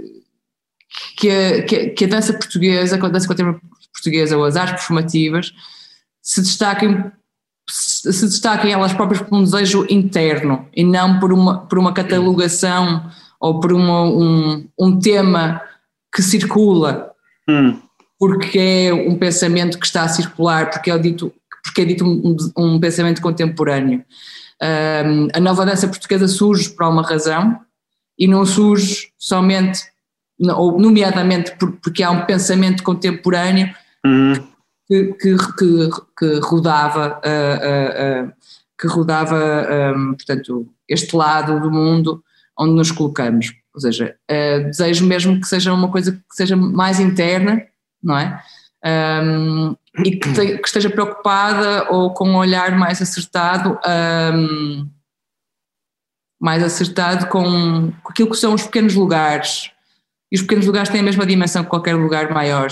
que, 1.17 1.31
a, 1.31 1.63
que, 1.93 2.05
a 2.05 2.09
dança 2.09 2.33
portuguesa, 2.33 2.97
a 2.97 3.09
dança 3.09 3.27
contemporânea 3.27 3.61
portuguesa 3.93 4.37
ou 4.37 4.45
as 4.45 4.57
artes 4.57 4.75
performativas 4.75 5.53
se 6.23 6.41
destaquem 6.41 7.11
se 7.71 8.25
destaquem 8.25 8.73
elas 8.73 8.95
próprias 8.95 9.21
por 9.21 9.37
um 9.37 9.45
desejo 9.45 9.85
interno 9.91 10.67
e 10.75 10.83
não 10.83 11.21
por 11.21 11.35
uma, 11.35 11.67
por 11.67 11.79
uma 11.79 11.93
catalogação 11.93 13.11
ou 13.39 13.61
por 13.61 13.75
uma, 13.75 14.05
um, 14.05 14.67
um 14.79 14.99
tema 14.99 15.61
que 16.11 16.23
circula. 16.23 17.13
Hum 17.47 17.79
porque 18.19 18.59
é 18.59 18.93
um 18.93 19.17
pensamento 19.17 19.79
que 19.79 19.87
está 19.87 20.03
a 20.03 20.09
circular, 20.09 20.71
porque 20.71 20.91
é 20.91 20.99
dito, 20.99 21.33
porque 21.63 21.83
é 21.83 21.85
dito 21.85 22.05
um, 22.05 22.37
um 22.57 22.81
pensamento 22.81 23.23
contemporâneo. 23.23 24.05
Um, 24.61 25.29
a 25.33 25.39
nova 25.39 25.65
dança 25.65 25.87
portuguesa 25.87 26.27
surge 26.27 26.71
por 26.71 26.85
uma 26.87 27.03
razão 27.03 27.61
e 28.19 28.27
não 28.27 28.45
surge 28.45 29.13
somente, 29.17 29.81
ou 30.57 30.81
nomeadamente 30.81 31.55
porque 31.81 32.03
há 32.03 32.11
um 32.11 32.27
pensamento 32.27 32.83
contemporâneo 32.83 33.73
uhum. 34.05 34.35
que, 34.89 35.13
que, 35.13 35.37
que, 35.37 35.91
que, 36.19 36.41
rodava, 36.43 37.21
uh, 37.25 38.25
uh, 38.25 38.27
uh, 38.27 38.33
que 38.81 38.89
rodava 38.89 39.95
um, 39.97 40.15
portanto, 40.15 40.67
este 40.89 41.15
lado 41.15 41.61
do 41.61 41.71
mundo 41.71 42.23
onde 42.59 42.75
nos 42.75 42.91
colocamos. 42.91 43.53
Ou 43.73 43.81
seja, 43.81 44.17
desejo 44.67 45.07
mesmo 45.07 45.41
que 45.41 45.47
seja 45.47 45.73
uma 45.73 45.89
coisa 45.89 46.11
que 46.11 46.35
seja 46.35 46.57
mais 46.57 46.99
interna, 46.99 47.65
não 48.03 48.17
é? 48.17 48.43
Um, 48.85 49.77
e 50.05 50.13
que, 50.17 50.33
te, 50.33 50.59
que, 50.59 50.67
esteja 50.67 50.89
preocupada 50.89 51.91
ou 51.91 52.13
com 52.15 52.29
um 52.29 52.37
olhar 52.37 52.77
mais 52.79 53.03
acertado, 53.03 53.79
um, 54.35 54.89
mais 56.41 56.63
acertado 56.63 57.27
com, 57.27 57.93
com, 58.03 58.11
aquilo 58.11 58.31
que 58.31 58.37
são 58.37 58.55
os 58.55 58.63
pequenos 58.63 58.95
lugares. 58.95 59.71
E 60.31 60.37
os 60.37 60.43
pequenos 60.43 60.67
lugares 60.67 60.91
têm 60.91 61.01
a 61.01 61.05
mesma 61.05 61.27
dimensão 61.27 61.65
que 61.65 61.71
qualquer 61.71 61.95
lugar 61.95 62.33
maior. 62.33 62.69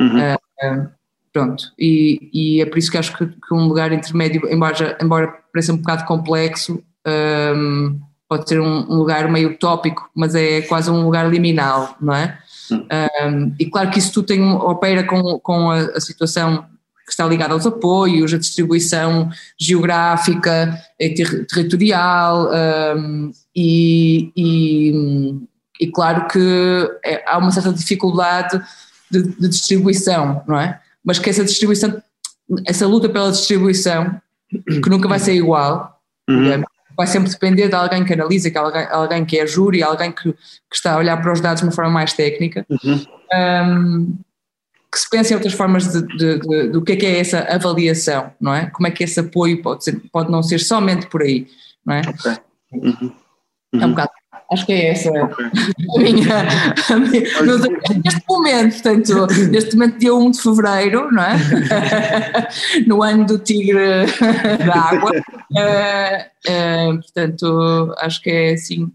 Uhum. 0.00 0.34
Uh, 0.34 0.90
pronto, 1.32 1.72
e, 1.78 2.30
e, 2.32 2.62
é 2.62 2.66
por 2.66 2.78
isso 2.78 2.90
que 2.90 2.98
acho 2.98 3.16
que, 3.16 3.26
que 3.26 3.54
um 3.54 3.66
lugar 3.66 3.92
intermédio, 3.92 4.42
embora, 4.50 4.98
embora 5.02 5.28
pareça 5.52 5.72
um 5.72 5.78
bocado 5.78 6.04
complexo, 6.04 6.82
um, 7.06 8.00
pode 8.28 8.48
ser 8.48 8.60
um, 8.60 8.90
um, 8.90 8.96
lugar 8.96 9.28
meio 9.30 9.50
utópico, 9.50 10.08
mas 10.14 10.34
é 10.34 10.62
quase 10.62 10.90
um 10.90 11.04
lugar 11.04 11.28
liminal, 11.28 11.96
não 12.00 12.14
é? 12.14 12.38
Um, 12.70 13.54
e 13.58 13.66
claro 13.66 13.90
que 13.90 13.98
isso 13.98 14.12
tudo 14.12 14.26
tem, 14.26 14.42
opera 14.42 15.04
com, 15.04 15.38
com 15.40 15.70
a, 15.70 15.80
a, 15.80 16.00
situação 16.00 16.64
que 17.04 17.10
está 17.10 17.26
ligada 17.26 17.54
aos 17.54 17.66
apoios, 17.66 18.32
a 18.32 18.38
distribuição 18.38 19.30
geográfica 19.58 20.80
e 20.98 21.10
ter, 21.10 21.46
territorial, 21.46 22.48
um, 22.96 23.32
e, 23.54 24.30
e, 24.36 25.34
e, 25.80 25.86
claro 25.90 26.28
que 26.28 26.90
é, 27.04 27.24
há 27.26 27.38
uma 27.38 27.50
certa 27.50 27.72
dificuldade 27.72 28.62
de, 29.10 29.22
de, 29.22 29.48
distribuição, 29.48 30.42
não 30.46 30.60
é? 30.60 30.80
Mas 31.04 31.18
que 31.18 31.30
essa 31.30 31.44
distribuição, 31.44 32.00
essa 32.64 32.86
luta 32.86 33.08
pela 33.08 33.32
distribuição, 33.32 34.20
que 34.48 34.90
nunca 34.90 35.08
vai 35.08 35.18
ser 35.18 35.34
igual, 35.34 36.00
uhum 36.28 36.62
vai 37.00 37.06
sempre 37.06 37.30
depender 37.30 37.68
de 37.68 37.74
alguém 37.74 38.04
que 38.04 38.12
analisa, 38.12 38.50
que 38.50 38.58
alguém, 38.58 38.86
alguém 38.90 39.24
que 39.24 39.38
é 39.38 39.46
júri, 39.46 39.82
alguém 39.82 40.12
que, 40.12 40.30
que, 40.32 40.74
está 40.74 40.92
a 40.92 40.98
olhar 40.98 41.16
para 41.16 41.32
os 41.32 41.40
dados 41.40 41.62
de 41.62 41.66
uma 41.66 41.72
forma 41.72 41.90
mais 41.90 42.12
técnica, 42.12 42.66
uhum. 42.68 43.06
um, 43.32 44.18
que 44.92 45.00
se 45.00 45.08
pense 45.08 45.32
em 45.32 45.36
outras 45.36 45.54
formas 45.54 45.90
de, 45.90 46.02
de, 46.18 46.38
de, 46.40 46.68
do 46.68 46.82
que 46.82 46.92
é 46.92 46.96
que 46.96 47.06
é 47.06 47.18
essa 47.18 47.40
avaliação, 47.40 48.30
não 48.38 48.54
é? 48.54 48.66
Como 48.66 48.86
é 48.86 48.90
que 48.90 49.02
esse 49.02 49.18
apoio 49.18 49.62
pode, 49.62 49.82
ser, 49.82 49.98
pode 50.12 50.30
não 50.30 50.42
ser 50.42 50.58
somente 50.58 51.06
por 51.06 51.22
aí, 51.22 51.46
não 51.86 51.94
é? 51.94 52.00
Okay. 52.00 52.36
Uhum. 52.72 53.12
Uhum. 53.72 53.80
É 53.80 53.86
um 53.86 53.90
bocado 53.90 54.10
Acho 54.52 54.66
que 54.66 54.72
é 54.72 54.88
essa. 54.88 55.10
Okay. 55.10 55.46
a 55.96 55.98
minha, 55.98 56.48
a 56.90 56.96
minha 56.96 57.20
neste 58.04 58.24
momento, 58.28 58.72
portanto, 58.82 59.26
neste 59.50 59.76
momento 59.76 59.98
dia 59.98 60.14
1 60.14 60.30
de 60.32 60.42
Fevereiro, 60.42 61.12
não 61.12 61.22
é? 61.22 61.36
no 62.86 63.02
ano 63.02 63.26
do 63.26 63.38
tigre 63.38 64.06
da 64.66 64.74
água, 64.74 65.12
uh, 65.12 66.92
uh, 66.92 67.00
portanto, 67.00 67.94
acho 67.98 68.20
que 68.20 68.30
é 68.30 68.52
assim, 68.54 68.90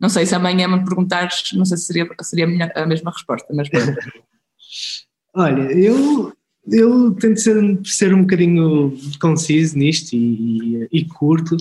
não 0.00 0.08
sei 0.08 0.24
se 0.24 0.34
amanhã 0.34 0.68
me 0.68 0.84
perguntares, 0.84 1.52
não 1.54 1.64
sei 1.64 1.76
se 1.76 1.86
seria, 1.86 2.08
seria 2.22 2.44
a, 2.44 2.48
minha, 2.48 2.72
a 2.74 2.86
mesma 2.86 3.10
resposta, 3.10 3.52
mas 3.52 3.68
Olha, 5.34 5.62
eu, 5.72 6.32
eu 6.68 7.12
tento 7.14 7.40
ser, 7.40 7.80
ser 7.84 8.14
um 8.14 8.22
bocadinho 8.22 8.96
conciso 9.20 9.78
nisto 9.78 10.14
e, 10.14 10.88
e 10.92 11.04
curto, 11.04 11.56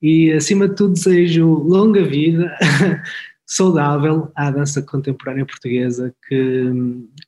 e 0.00 0.32
acima 0.32 0.68
de 0.68 0.76
tudo 0.76 0.94
desejo 0.94 1.46
longa 1.46 2.04
vida, 2.04 2.56
saudável 3.46 4.30
à 4.34 4.50
dança 4.50 4.82
contemporânea 4.82 5.46
portuguesa, 5.46 6.14
que, 6.28 6.72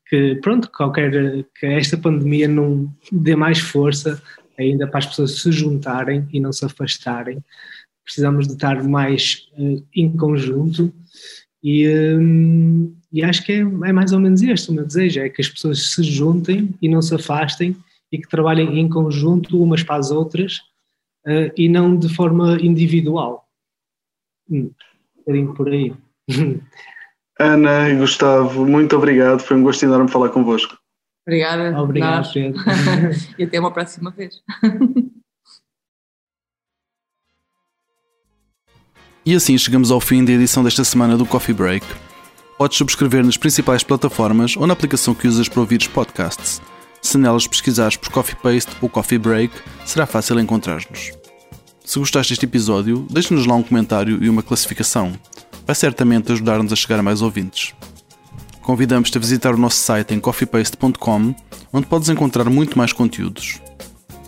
que 0.09 0.35
pronto, 0.43 0.71
qualquer 0.71 1.45
que 1.59 1.67
esta 1.67 1.97
pandemia 1.97 2.47
não 2.47 2.93
dê 3.11 3.35
mais 3.35 3.59
força 3.59 4.23
ainda 4.59 4.87
para 4.87 4.99
as 4.99 5.07
pessoas 5.07 5.41
se 5.41 5.51
juntarem 5.51 6.29
e 6.33 6.39
não 6.39 6.53
se 6.53 6.65
afastarem. 6.65 7.43
Precisamos 8.05 8.47
de 8.47 8.55
estar 8.55 8.83
mais 8.85 9.49
uh, 9.57 9.83
em 9.95 10.15
conjunto 10.15 10.93
e, 11.63 11.89
um, 11.89 12.95
e 13.13 13.23
acho 13.23 13.45
que 13.45 13.53
é, 13.53 13.59
é, 13.61 13.93
mais 13.93 14.13
ou 14.13 14.21
menos 14.21 14.43
este 14.43 14.71
o 14.71 14.75
meu 14.75 14.85
desejo, 14.85 15.21
é 15.21 15.29
que 15.29 15.41
as 15.41 15.49
pessoas 15.49 15.93
se 15.93 16.03
juntem 16.03 16.75
e 16.81 16.89
não 16.89 17.01
se 17.01 17.15
afastem 17.15 17.77
e 18.13 18.19
que 18.19 18.29
trabalhem 18.29 18.79
em 18.79 18.89
conjunto 18.89 19.63
umas 19.63 19.83
para 19.83 19.97
as 19.97 20.11
outras 20.11 20.61
uh, 21.27 21.53
e 21.57 21.69
não 21.69 21.97
de 21.97 22.13
forma 22.15 22.59
individual. 22.61 23.49
Hum, 24.51 24.71
um 25.17 25.19
bocadinho 25.19 25.55
por 25.55 25.69
aí. 25.69 25.95
Ana 27.39 27.89
e 27.89 27.97
Gustavo, 27.97 28.67
muito 28.67 28.97
obrigado. 28.97 29.41
Foi 29.41 29.57
um 29.57 29.63
gosto 29.63 29.83
enorme 29.85 30.11
falar 30.11 30.29
convosco. 30.29 30.77
Obrigada. 31.27 31.81
Obrigado, 31.81 32.33
Pedro. 32.33 32.61
e 33.39 33.45
até 33.45 33.59
uma 33.59 33.73
próxima 33.73 34.11
vez. 34.11 34.43
E 39.25 39.35
assim 39.35 39.57
chegamos 39.59 39.91
ao 39.91 40.01
fim 40.01 40.25
da 40.25 40.33
edição 40.33 40.65
desta 40.65 40.83
semana 40.83 41.17
do 41.17 41.27
Coffee 41.27 41.55
Break. 41.55 41.87
Podes 42.57 42.79
subscrever 42.79 43.25
nas 43.25 43.37
principais 43.37 43.85
plataformas 43.85 44.57
ou 44.57 44.67
na 44.67 44.73
aplicação 44.73 45.15
que 45.15 45.29
usas 45.29 45.47
para 45.47 45.61
ouvir 45.61 45.79
os 45.79 45.87
podcasts. 45.87 46.61
Se 47.03 47.19
nelas 47.19 47.47
pesquisares 47.47 47.97
por 47.97 48.11
Coffee 48.11 48.37
Paste 48.37 48.73
ou 48.81 48.89
Coffee 48.89 49.19
Break, 49.19 49.53
será 49.85 50.07
fácil 50.07 50.39
encontrar-nos. 50.39 51.13
Se 51.85 51.99
gostaste 51.99 52.33
deste 52.33 52.45
episódio, 52.45 53.07
deixe-nos 53.11 53.47
lá 53.47 53.55
um 53.55 53.63
comentário 53.63 54.23
e 54.23 54.29
uma 54.29 54.43
classificação. 54.43 55.13
Vai 55.67 55.75
certamente 55.75 56.31
ajudar-nos 56.33 56.73
a 56.73 56.77
chegar 56.77 57.01
a 57.01 57.03
mais 57.03 57.23
ouvintes. 57.23 57.75
Convidamos-te 58.63 59.19
a 59.19 59.21
visitar 59.21 59.55
o 59.55 59.59
nosso 59.59 59.79
site 59.79 60.15
em 60.15 60.21
coffeepaste.com, 60.21 61.35
onde 61.73 61.87
podes 61.87 62.09
encontrar 62.09 62.49
muito 62.49 62.79
mais 62.79 62.93
conteúdos. 62.93 63.61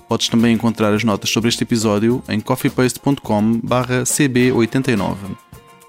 Podes 0.09 0.29
também 0.29 0.55
encontrar 0.55 0.93
as 0.93 1.05
notas 1.05 1.31
sobre 1.31 1.49
este 1.49 1.63
episódio 1.63 2.21
em 2.29 2.41
coffeepaste.com/cb89. 2.41 5.17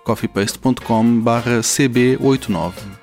coffeepaste.com/cb89. 0.04 3.03